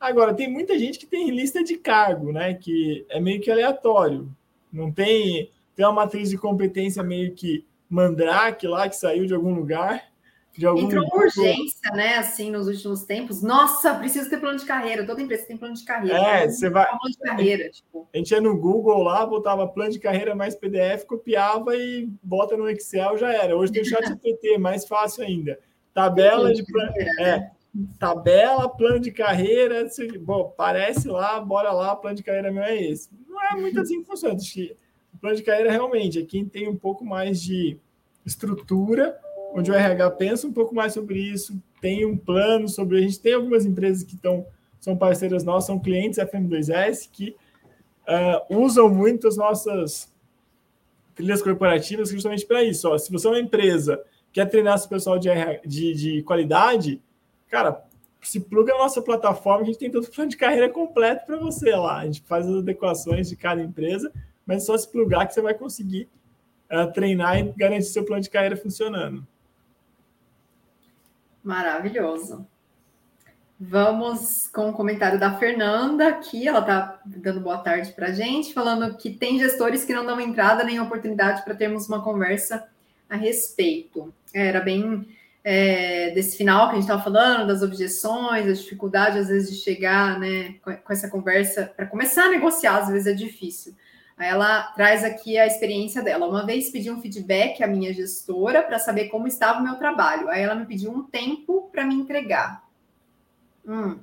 [0.00, 2.54] Agora, tem muita gente que tem lista de cargo, né?
[2.54, 4.28] Que é meio que aleatório.
[4.72, 9.54] Não tem tem uma matriz de competência meio que mandrake lá, que saiu de algum
[9.54, 10.02] lugar.
[10.56, 12.16] De algum Entrou uma urgência, né?
[12.16, 13.44] Assim, nos últimos tempos.
[13.44, 15.06] Nossa, preciso ter plano de carreira.
[15.06, 16.18] Toda empresa tem plano de carreira.
[16.18, 16.84] É, você vai.
[16.84, 18.08] Plano de carreira, tipo.
[18.12, 22.56] A gente ia no Google lá, botava plano de carreira mais PDF, copiava e bota
[22.56, 23.56] no Excel, já era.
[23.56, 25.60] Hoje tem o chat GPT, mais fácil ainda.
[25.94, 26.90] Tabela de plano.
[26.96, 27.50] É, né?
[28.00, 29.86] tabela, plano de carreira.
[30.22, 33.08] Bom, parece lá, bora lá, plano de carreira meu é esse.
[33.28, 34.36] Não é muito assim que funciona.
[35.18, 37.76] O plano de carreira realmente é quem tem um pouco mais de
[38.24, 39.18] estrutura,
[39.52, 42.98] onde o RH pensa um pouco mais sobre isso, tem um plano sobre.
[42.98, 44.46] A gente tem algumas empresas que estão,
[44.78, 47.34] são parceiras nossas, são clientes FM2S, que
[48.06, 50.14] uh, usam muito as nossas
[51.16, 52.88] trilhas corporativas justamente para isso.
[52.88, 53.96] Ó, se você é uma empresa
[54.30, 55.28] que quer treinar esse pessoal de,
[55.66, 57.02] de, de qualidade,
[57.48, 57.84] cara,
[58.22, 61.38] se pluga na nossa plataforma, a gente tem todo o plano de carreira completo para
[61.38, 61.98] você lá.
[61.98, 64.12] A gente faz as adequações de cada empresa
[64.48, 66.08] mas é só se plugar que você vai conseguir
[66.72, 69.24] uh, treinar e garantir seu plano de carreira funcionando.
[71.44, 72.46] Maravilhoso.
[73.60, 78.54] Vamos com o comentário da Fernanda aqui, ela está dando boa tarde para a gente,
[78.54, 82.68] falando que tem gestores que não dão entrada nem oportunidade para termos uma conversa
[83.10, 84.14] a respeito.
[84.32, 85.08] Era bem
[85.44, 89.56] é, desse final que a gente estava falando, das objeções, a dificuldade às vezes de
[89.56, 93.74] chegar né, com essa conversa, para começar a negociar, às vezes é difícil.
[94.18, 96.26] Ela traz aqui a experiência dela.
[96.26, 100.28] Uma vez pedi um feedback à minha gestora para saber como estava o meu trabalho.
[100.28, 102.64] Aí ela me pediu um tempo para me entregar.
[103.66, 103.98] Hum.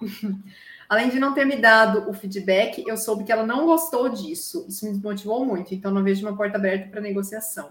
[0.88, 4.66] Além de não ter me dado o feedback, eu soube que ela não gostou disso.
[4.68, 5.72] Isso me desmotivou muito.
[5.74, 7.70] Então não vejo uma porta aberta para negociação.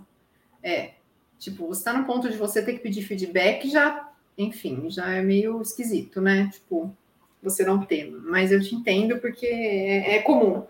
[0.64, 0.92] É,
[1.38, 5.22] tipo, você está no ponto de você ter que pedir feedback, já, enfim, já é
[5.22, 6.50] meio esquisito, né?
[6.54, 6.96] Tipo,
[7.44, 8.10] você não ter.
[8.10, 10.64] Mas eu te entendo porque é, é comum.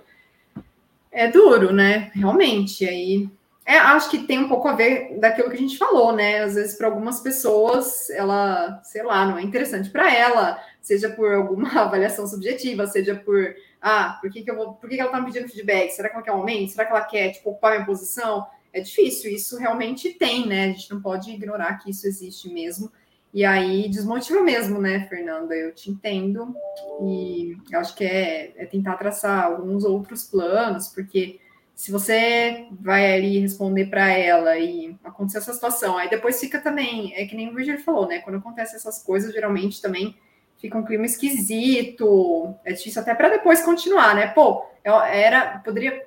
[1.11, 2.11] É duro, né?
[2.13, 2.87] Realmente.
[2.87, 3.29] Aí
[3.65, 6.41] é, acho que tem um pouco a ver daquilo que a gente falou, né?
[6.43, 11.31] Às vezes, para algumas pessoas, ela, sei lá, não é interessante para ela, seja por
[11.31, 15.11] alguma avaliação subjetiva, seja por, ah, por que, que eu vou, por que, que ela
[15.11, 15.91] tá me pedindo feedback?
[15.91, 16.71] Será que ela quer um aumento?
[16.71, 18.47] Será que ela quer, tipo, ocupar minha posição?
[18.73, 20.65] É difícil, isso realmente tem, né?
[20.65, 22.91] A gente não pode ignorar que isso existe mesmo.
[23.33, 25.55] E aí desmotiva mesmo, né, Fernanda?
[25.55, 26.53] Eu te entendo.
[27.01, 31.39] E acho que é, é, tentar traçar alguns outros planos, porque
[31.73, 37.13] se você vai ali responder para ela e acontecer essa situação, aí depois fica também,
[37.15, 38.19] é que nem o Virgil falou, né?
[38.19, 40.15] Quando acontece essas coisas, geralmente também
[40.59, 44.27] fica um clima esquisito, é difícil até para depois continuar, né?
[44.27, 46.05] Pô, era, poderia,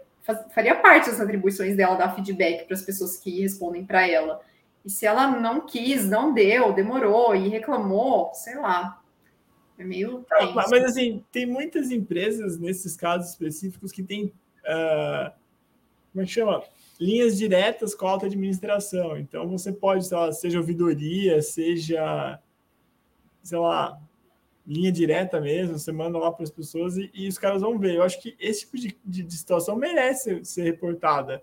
[0.55, 4.41] faria parte das atribuições dela dar feedback para as pessoas que respondem para ela.
[4.85, 9.01] E se ela não quis, não deu, demorou e reclamou, sei lá.
[9.79, 10.25] É meio.
[10.29, 10.55] Tenso.
[10.55, 14.27] Mas, assim, tem muitas empresas nesses casos específicos que têm.
[14.27, 15.33] Uh,
[16.13, 16.63] como é que chama?
[17.01, 19.17] Linhas diretas com a alta administração.
[19.17, 22.39] Então você pode, sei lá, seja ouvidoria, seja,
[23.43, 24.01] sei lá,
[24.67, 27.97] linha direta mesmo, você manda lá para as pessoas e, e, os caras vão ver.
[27.97, 31.43] Eu acho que esse tipo de, de, de situação merece ser reportada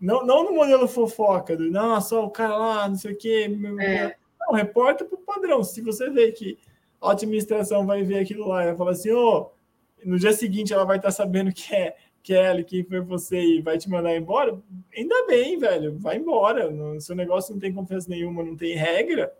[0.00, 3.50] não, não no modelo fofoca, do não, só o cara lá, não sei o quê.
[3.80, 4.16] É.
[4.40, 5.62] Não, reporta para o padrão.
[5.64, 6.58] Se você vê que
[7.00, 9.50] a administração vai ver aquilo lá e vai falar assim, ô, oh,
[10.04, 13.62] no dia seguinte ela vai estar tá sabendo que é Kelly, quem foi você e
[13.62, 14.58] vai te mandar embora,
[14.96, 16.70] ainda bem, velho, vai embora.
[16.70, 19.32] No seu negócio não tem confiança nenhuma, não tem regra,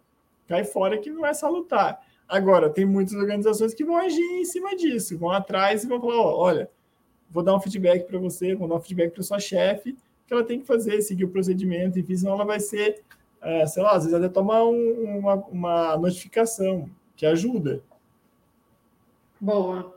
[0.46, 2.00] cai fora que não é salutar.
[2.28, 6.16] Agora, tem muitas organizações que vão agir em cima disso, vão atrás e vão falar:
[6.16, 6.70] ó, olha,
[7.28, 9.96] vou dar um feedback para você, vou dar um feedback para sua chefe,
[10.26, 13.02] que ela tem que fazer, seguir o procedimento, enfim, senão ela vai ser,
[13.40, 17.82] é, sei lá, às vezes até tomar um, uma, uma notificação que ajuda.
[19.40, 19.94] Boa.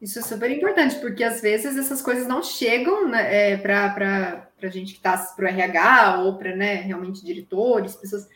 [0.00, 4.68] Isso é super importante, porque às vezes essas coisas não chegam né, é, para a
[4.68, 8.28] gente que está para o RH ou para né, realmente diretores, pessoas.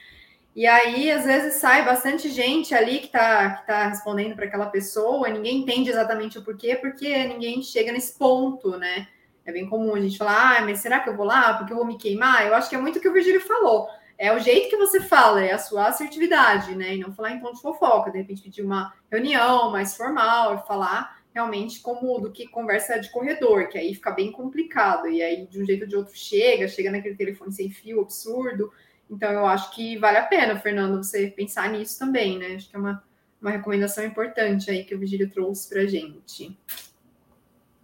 [0.57, 4.67] E aí, às vezes, sai bastante gente ali que está que tá respondendo para aquela
[4.67, 9.07] pessoa, ninguém entende exatamente o porquê, porque ninguém chega nesse ponto, né?
[9.45, 11.55] É bem comum a gente falar, ah, mas será que eu vou lá?
[11.55, 12.47] Porque eu vou me queimar?
[12.47, 13.89] Eu acho que é muito o que o Virgílio falou.
[14.17, 16.95] É o jeito que você fala, é a sua assertividade, né?
[16.95, 20.67] E não falar em tom de fofoca, de repente pedir uma reunião mais formal e
[20.67, 25.09] falar realmente como do que conversa de corredor, que aí fica bem complicado.
[25.09, 28.73] E aí, de um jeito ou de outro, chega, chega naquele telefone sem fio absurdo.
[29.11, 32.55] Então, eu acho que vale a pena, Fernando, você pensar nisso também, né?
[32.55, 33.03] Acho que é uma,
[33.41, 36.57] uma recomendação importante aí que o Vigílio trouxe para gente.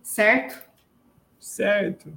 [0.03, 0.68] Certo?
[1.39, 2.13] Certo.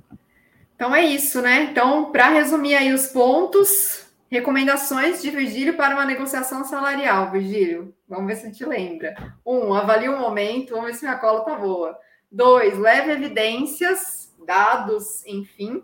[0.76, 1.64] Então é isso, né?
[1.72, 7.94] Então, para resumir aí os pontos, recomendações de Virgílio para uma negociação salarial, Virgílio.
[8.08, 9.36] Vamos ver se a gente lembra.
[9.46, 12.00] Um, avalie o momento, vamos ver se minha cola tá boa.
[12.32, 15.84] Dois, leve evidências, dados, enfim.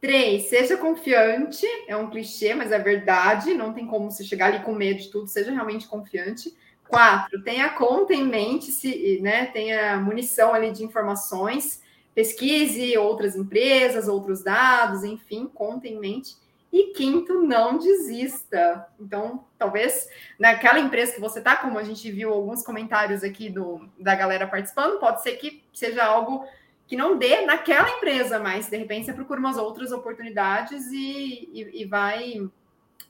[0.00, 1.66] Três, seja confiante.
[1.88, 3.54] É um clichê, mas é verdade.
[3.54, 5.28] Não tem como você chegar ali com medo de tudo.
[5.28, 6.54] Seja realmente confiante.
[6.88, 11.82] Quatro, tenha conta em mente, se, né, tenha munição ali de informações.
[12.16, 16.34] Pesquise outras empresas, outros dados, enfim, conta em mente.
[16.72, 18.86] E quinto, não desista.
[18.98, 20.08] Então, talvez
[20.38, 24.46] naquela empresa que você está, como a gente viu alguns comentários aqui do, da galera
[24.46, 26.46] participando, pode ser que seja algo
[26.86, 31.82] que não dê naquela empresa, mas de repente você procura umas outras oportunidades e, e,
[31.82, 32.48] e vai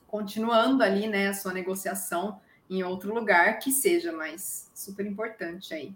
[0.05, 5.95] continuando ali, né, a sua negociação em outro lugar que seja mais super importante aí.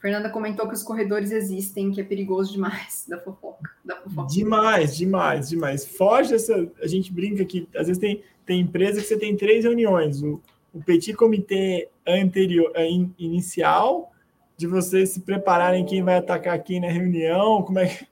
[0.00, 3.70] Fernanda comentou que os corredores existem, que é perigoso demais da fofoca.
[3.84, 4.28] Da fofoca.
[4.28, 5.84] Demais, demais, demais.
[5.84, 6.66] Foge essa.
[6.82, 10.22] A gente brinca que às vezes tem, tem empresa que você tem três reuniões.
[10.22, 10.40] O,
[10.72, 12.88] o petit comitê anterior, é,
[13.18, 14.10] inicial,
[14.56, 18.08] de vocês se prepararem quem vai atacar quem na reunião, como é que.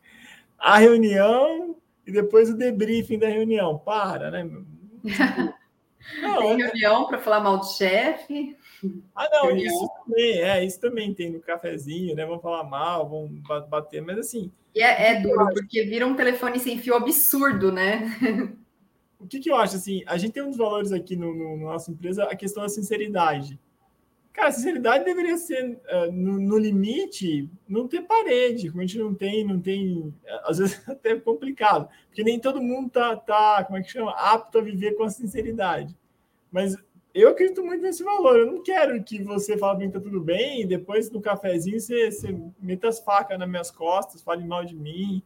[0.58, 1.76] A reunião
[2.06, 3.78] e depois o debriefing da reunião.
[3.78, 4.50] Para, né?
[6.22, 8.56] Não, tem reunião para falar mal do chefe.
[9.14, 12.24] Ah, não, isso também, é, isso também tem no cafezinho, né?
[12.24, 13.28] Vão falar mal, vão
[13.68, 14.52] bater, mas assim.
[14.74, 18.04] E é, é duro, porque vira um telefone sem fio absurdo, né?
[19.18, 20.04] o que, que eu acho assim?
[20.06, 22.68] A gente tem um dos valores aqui no, no, na nossa empresa, a questão da
[22.68, 23.58] sinceridade.
[24.32, 28.98] Cara, a sinceridade deveria ser uh, no, no, limite, não ter parede, como a gente
[28.98, 30.14] não tem, não tem,
[30.44, 34.12] às vezes até é complicado, porque nem todo mundo tá, tá, como é que chama,
[34.12, 35.96] apto a viver com a sinceridade.
[36.52, 36.76] Mas
[37.14, 38.38] eu acredito muito nesse valor.
[38.38, 42.10] Eu não quero que você fale que tá tudo bem e depois no cafezinho você,
[42.10, 45.22] você meta as facas nas minhas costas, fale mal de mim,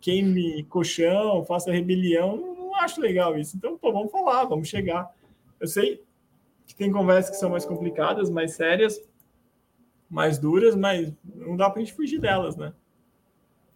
[0.00, 2.36] queime colchão, faça rebelião.
[2.36, 3.56] Não, não acho legal isso.
[3.56, 5.14] Então, pô, vamos falar, vamos chegar.
[5.60, 6.02] Eu sei,
[6.66, 9.00] que tem conversas que são mais complicadas, mais sérias,
[10.08, 12.72] mais duras, mas não dá para a gente fugir delas, né?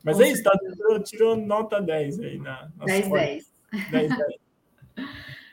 [0.03, 0.59] Mas Com é isso, tá,
[1.05, 3.55] tirou nota 10 aí na, na 10, 10.
[3.91, 4.50] 10, 10.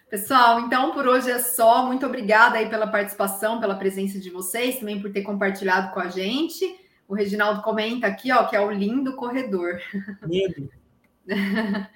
[0.09, 1.85] Pessoal, então por hoje é só.
[1.85, 6.07] Muito obrigada aí pela participação, pela presença de vocês, também por ter compartilhado com a
[6.07, 6.63] gente.
[7.07, 9.79] O Reginaldo comenta aqui, ó, que é o lindo corredor.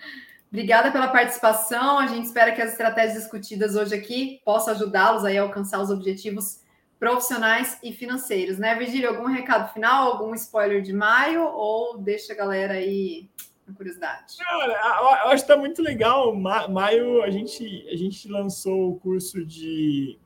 [0.51, 1.99] Obrigada pela participação.
[1.99, 6.59] A gente espera que as estratégias discutidas hoje aqui possam ajudá-los a alcançar os objetivos
[6.99, 9.09] profissionais e financeiros, né, Virgílio?
[9.09, 13.29] Algum recado final, algum spoiler de maio ou deixa a galera aí
[13.73, 14.37] curiosidade?
[14.37, 14.73] Cara,
[15.23, 16.35] eu acho que está muito legal.
[16.35, 20.17] Maio a gente, a gente lançou o curso de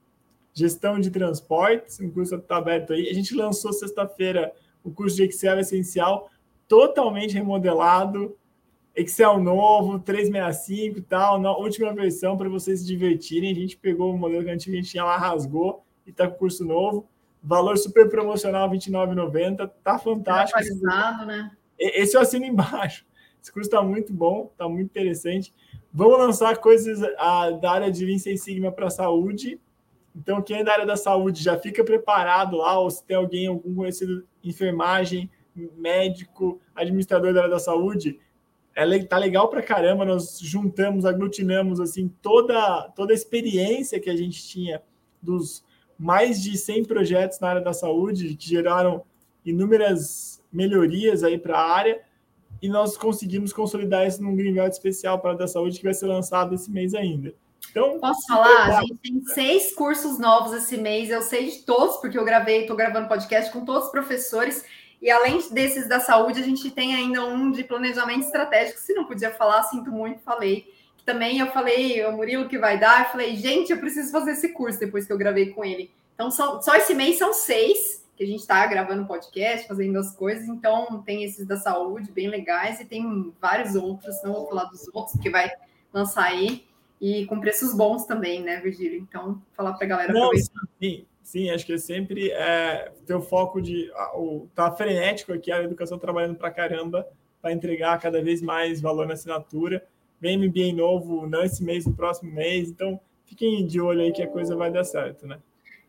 [0.53, 3.09] gestão de transportes, um curso que está aberto aí.
[3.09, 6.29] A gente lançou sexta-feira o curso de Excel essencial,
[6.67, 8.37] totalmente remodelado
[8.95, 13.51] Excel novo, 365 e tal, na última versão para vocês se divertirem.
[13.51, 16.63] A gente pegou o modelo que a gente tinha lá, rasgou e está com curso
[16.63, 17.05] novo.
[17.43, 19.69] Valor super promocional, R$ 29,90.
[19.83, 20.57] Tá fantástico.
[20.57, 21.51] Atualizado, né?
[21.77, 23.05] Esse eu assino embaixo.
[23.45, 25.53] Esse curso está muito bom, está muito interessante.
[25.93, 29.61] Vamos lançar coisas a, da área de Lean Six Sigma para a saúde.
[30.15, 33.45] Então, quem é da área da saúde já fica preparado lá, ou se tem alguém,
[33.45, 35.29] algum conhecido, enfermagem,
[35.77, 38.19] médico, administrador da área da saúde,
[38.73, 40.05] é, tá legal para caramba.
[40.05, 44.81] Nós juntamos, aglutinamos assim toda toda a experiência que a gente tinha
[45.21, 45.63] dos
[45.99, 49.03] mais de 100 projetos na área da saúde que geraram
[49.45, 52.01] inúmeras melhorias aí para a área
[52.65, 56.07] e nós conseguimos consolidar isso num gringote especial para a da saúde que vai ser
[56.07, 57.31] lançado esse mês ainda.
[57.69, 58.79] Então, Posso falar?
[58.79, 61.11] A gente tem seis cursos novos esse mês.
[61.11, 64.65] Eu sei de todos, porque eu gravei, estou gravando podcast com todos os professores.
[64.99, 68.79] E além desses da saúde, a gente tem ainda um de planejamento estratégico.
[68.79, 70.65] Se não podia falar, sinto muito, falei.
[70.97, 74.31] Que também eu falei, o Murilo que vai dar, eu falei, gente, eu preciso fazer
[74.31, 75.91] esse curso depois que eu gravei com ele.
[76.15, 80.15] Então, só, só esse mês são seis que a gente está gravando podcast, fazendo as
[80.15, 80.47] coisas.
[80.47, 84.21] Então, tem esses da saúde bem legais e tem vários outros.
[84.23, 85.51] Não vou falar dos outros, que vai
[85.93, 86.65] lançar aí
[86.99, 88.99] e com preços bons também, né, Virgílio?
[88.99, 90.31] Então, falar para a galera Não,
[90.81, 95.51] sim, sim, acho que é sempre é, ter o foco de o, tá frenético aqui,
[95.51, 97.07] a educação trabalhando para caramba
[97.41, 99.85] para entregar cada vez mais valor na assinatura.
[100.19, 104.23] Vem MBA novo, não esse mês, no próximo mês, então fiquem de olho aí que
[104.23, 105.39] a coisa vai dar certo, né?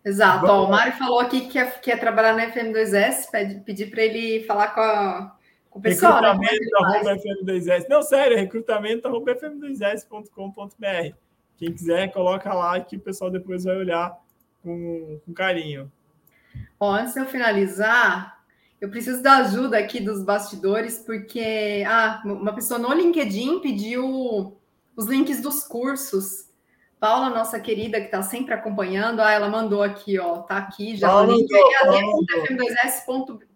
[0.06, 0.46] Exato.
[0.46, 4.44] Ó, o Mário falou aqui que quer, quer trabalhar na FM2S, pede, pedir para ele
[4.44, 5.36] falar com a,
[5.72, 6.48] o pessoal, né?
[6.48, 7.16] recrutamento né?
[7.16, 7.86] FM2S.
[7.90, 11.16] Não, sério, recrutamento fm2s.com.br.
[11.56, 14.16] Quem quiser, coloca lá que o pessoal depois vai olhar
[14.62, 15.90] com, com carinho.
[16.78, 18.38] Ó, antes de eu finalizar,
[18.80, 24.56] eu preciso da ajuda aqui dos bastidores, porque ah, uma pessoa no LinkedIn pediu
[24.94, 26.45] os links dos cursos.
[26.98, 31.08] Paula, nossa querida, que está sempre acompanhando, ah, ela mandou aqui, ó, tá aqui já
[31.08, 33.46] Paula, o link, ead.fm2s.com.br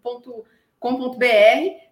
[0.81, 1.27] com.br.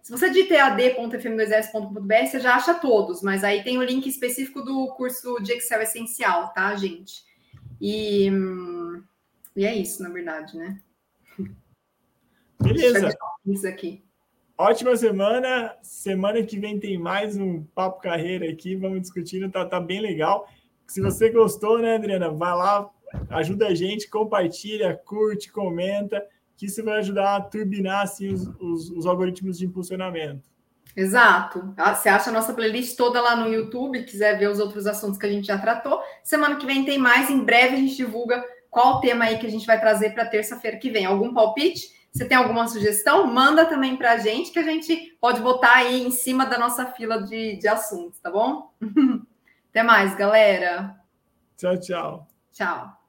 [0.02, 4.88] Se você digitar ad.fm2s.com.br, você já acha todos, mas aí tem o link específico do
[4.96, 7.22] curso de Excel essencial, tá, gente?
[7.80, 8.28] E,
[9.54, 10.80] e é isso, na verdade, né?
[12.60, 13.16] Beleza.
[13.46, 14.02] Isso aqui.
[14.58, 15.76] Ótima semana.
[15.82, 18.74] Semana que vem tem mais um Papo Carreira aqui.
[18.74, 20.48] Vamos discutindo, tá, tá bem legal.
[20.90, 22.30] Se você gostou, né, Adriana?
[22.30, 22.90] Vai lá,
[23.30, 26.20] ajuda a gente, compartilha, curte, comenta
[26.56, 30.50] que isso vai ajudar a turbinar assim, os, os, os algoritmos de impulsionamento.
[30.96, 31.72] Exato.
[31.76, 35.16] Ah, você acha a nossa playlist toda lá no YouTube, quiser ver os outros assuntos
[35.16, 36.02] que a gente já tratou.
[36.24, 39.46] Semana que vem tem mais, em breve a gente divulga qual o tema aí que
[39.46, 41.06] a gente vai trazer para terça-feira que vem.
[41.06, 41.88] Algum palpite?
[42.12, 43.28] Você tem alguma sugestão?
[43.28, 46.86] Manda também para a gente, que a gente pode botar aí em cima da nossa
[46.86, 48.74] fila de, de assuntos, tá bom?
[49.70, 50.96] Até mais, galera.
[51.56, 52.26] Tchau, tchau.
[52.52, 52.99] Tchau.